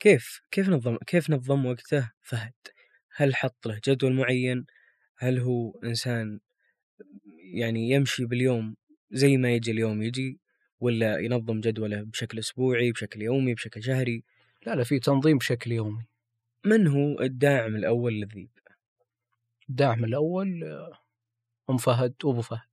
كيف 0.00 0.40
كيف 0.50 0.68
نظم 0.68 0.96
كيف 0.96 1.30
نظم 1.30 1.66
وقته 1.66 2.12
فهد؟ 2.20 2.52
هل 3.16 3.34
حط 3.34 3.66
له 3.66 3.80
جدول 3.88 4.12
معين؟ 4.12 4.66
هل 5.18 5.38
هو 5.38 5.80
إنسان 5.84 6.40
يعني 7.54 7.90
يمشي 7.90 8.24
باليوم 8.24 8.76
زي 9.10 9.36
ما 9.36 9.54
يجي 9.54 9.70
اليوم 9.70 10.02
يجي 10.02 10.40
ولا 10.80 11.18
ينظم 11.18 11.60
جدوله 11.60 12.02
بشكل 12.02 12.38
أسبوعي 12.38 12.92
بشكل 12.92 13.22
يومي 13.22 13.54
بشكل 13.54 13.82
شهري؟ 13.82 14.24
لا 14.66 14.74
لا 14.74 14.84
في 14.84 14.98
تنظيم 14.98 15.38
بشكل 15.38 15.72
يومي. 15.72 16.06
من 16.66 16.86
هو 16.86 17.20
الداعم 17.20 17.76
الأول 17.76 18.12
للذيب؟ 18.12 18.50
الداعم 19.68 20.04
الأول 20.04 20.64
أم 21.70 21.76
فهد 21.76 22.14
وأبو 22.24 22.40
فهد. 22.40 22.70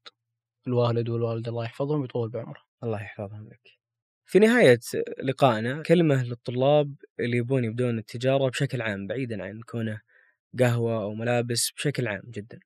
الوالد 0.67 1.09
والوالدة 1.09 1.51
الله 1.51 1.63
يحفظهم 1.63 2.01
ويطول 2.01 2.29
بعمره. 2.29 2.68
الله 2.83 3.01
يحفظهم 3.01 3.47
لك. 3.49 3.79
في 4.25 4.39
نهاية 4.39 4.79
لقائنا 5.23 5.83
كلمة 5.83 6.23
للطلاب 6.23 6.95
اللي 7.19 7.37
يبون 7.37 7.63
يبدون 7.63 7.97
التجارة 7.99 8.49
بشكل 8.49 8.81
عام 8.81 9.07
بعيدا 9.07 9.43
عن 9.43 9.61
كونه 9.61 10.01
قهوة 10.59 11.03
أو 11.03 11.13
ملابس 11.13 11.71
بشكل 11.71 12.07
عام 12.07 12.21
جدا. 12.25 12.59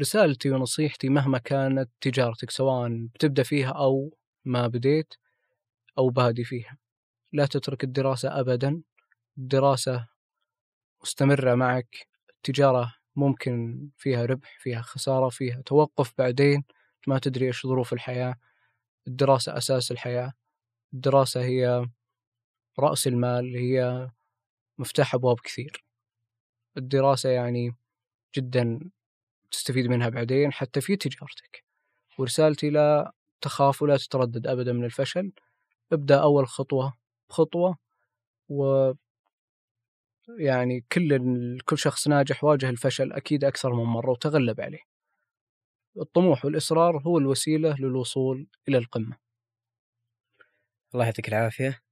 رسالتي 0.00 0.50
ونصيحتي 0.50 1.08
مهما 1.08 1.38
كانت 1.38 1.90
تجارتك 2.00 2.50
سواء 2.50 3.06
بتبدأ 3.14 3.42
فيها 3.42 3.70
أو 3.70 4.18
ما 4.44 4.66
بديت 4.66 5.14
أو 5.98 6.08
بادي 6.08 6.44
فيها. 6.44 6.78
لا 7.32 7.46
تترك 7.46 7.84
الدراسة 7.84 8.40
أبدا. 8.40 8.82
الدراسة 9.38 10.08
مستمرة 11.02 11.54
معك. 11.54 11.96
التجارة 12.36 12.94
ممكن 13.16 13.88
فيها 13.98 14.24
ربح 14.26 14.58
فيها 14.60 14.82
خسارة 14.82 15.28
فيها 15.28 15.62
توقف 15.66 16.12
بعدين. 16.18 16.64
ما 17.06 17.18
تدري 17.18 17.46
إيش 17.46 17.66
ظروف 17.66 17.92
الحياة. 17.92 18.34
الدراسة 19.08 19.56
أساس 19.58 19.92
الحياة. 19.92 20.32
الدراسة 20.94 21.42
هي 21.44 21.86
رأس 22.80 23.06
المال 23.06 23.56
هي 23.56 24.10
مفتاح 24.78 25.14
أبواب 25.14 25.40
كثير. 25.40 25.84
الدراسة 26.76 27.30
يعني 27.30 27.76
جدا 28.36 28.90
تستفيد 29.50 29.86
منها 29.86 30.08
بعدين 30.08 30.52
حتى 30.52 30.80
في 30.80 30.96
تجارتك. 30.96 31.64
ورسالتي 32.18 32.70
لا 32.70 33.12
تخاف 33.40 33.82
ولا 33.82 33.96
تتردد 33.96 34.46
أبدا 34.46 34.72
من 34.72 34.84
الفشل. 34.84 35.32
ابدأ 35.92 36.22
أول 36.22 36.48
خطوة 36.48 36.94
خطوة 37.30 37.78
و 38.48 38.92
يعني 40.38 40.84
كل 40.92 41.18
كل 41.64 41.78
شخص 41.78 42.08
ناجح 42.08 42.44
واجه 42.44 42.70
الفشل 42.70 43.12
أكيد 43.12 43.44
أكثر 43.44 43.72
من 43.74 43.84
مرة 43.84 44.10
وتغلب 44.10 44.60
عليه. 44.60 44.91
الطموح 46.00 46.44
والإصرار 46.44 47.02
هو 47.02 47.18
الوسيلة 47.18 47.76
للوصول 47.78 48.46
إلى 48.68 48.78
القمة. 48.78 49.16
الله 50.94 51.04
يعطيك 51.04 51.28
العافية 51.28 51.82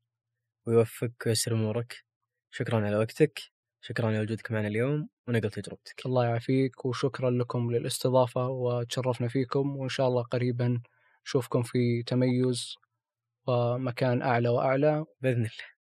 ويوفقك 0.67 1.27
ويسر 1.27 1.55
أمورك. 1.55 2.05
شكرا 2.51 2.87
على 2.87 2.97
وقتك 2.97 3.41
شكرا 3.81 4.07
على 4.07 4.21
وجودك 4.21 4.51
معنا 4.53 4.69
اليوم 4.69 5.09
ونقل 5.29 5.51
تجربتك. 5.51 6.07
الله 6.07 6.25
يعافيك 6.25 6.85
وشكرا 6.85 7.31
لكم 7.31 7.71
للاستضافة 7.73 8.49
وتشرفنا 8.49 9.29
فيكم 9.29 9.77
وإن 9.77 9.89
شاء 9.89 10.09
الله 10.09 10.23
قريبا 10.23 10.83
نشوفكم 11.27 11.63
في 11.63 12.03
تميز 12.03 12.75
ومكان 13.47 14.23
أعلى 14.23 14.49
وأعلى. 14.49 15.05
بإذن 15.21 15.37
الله. 15.37 15.80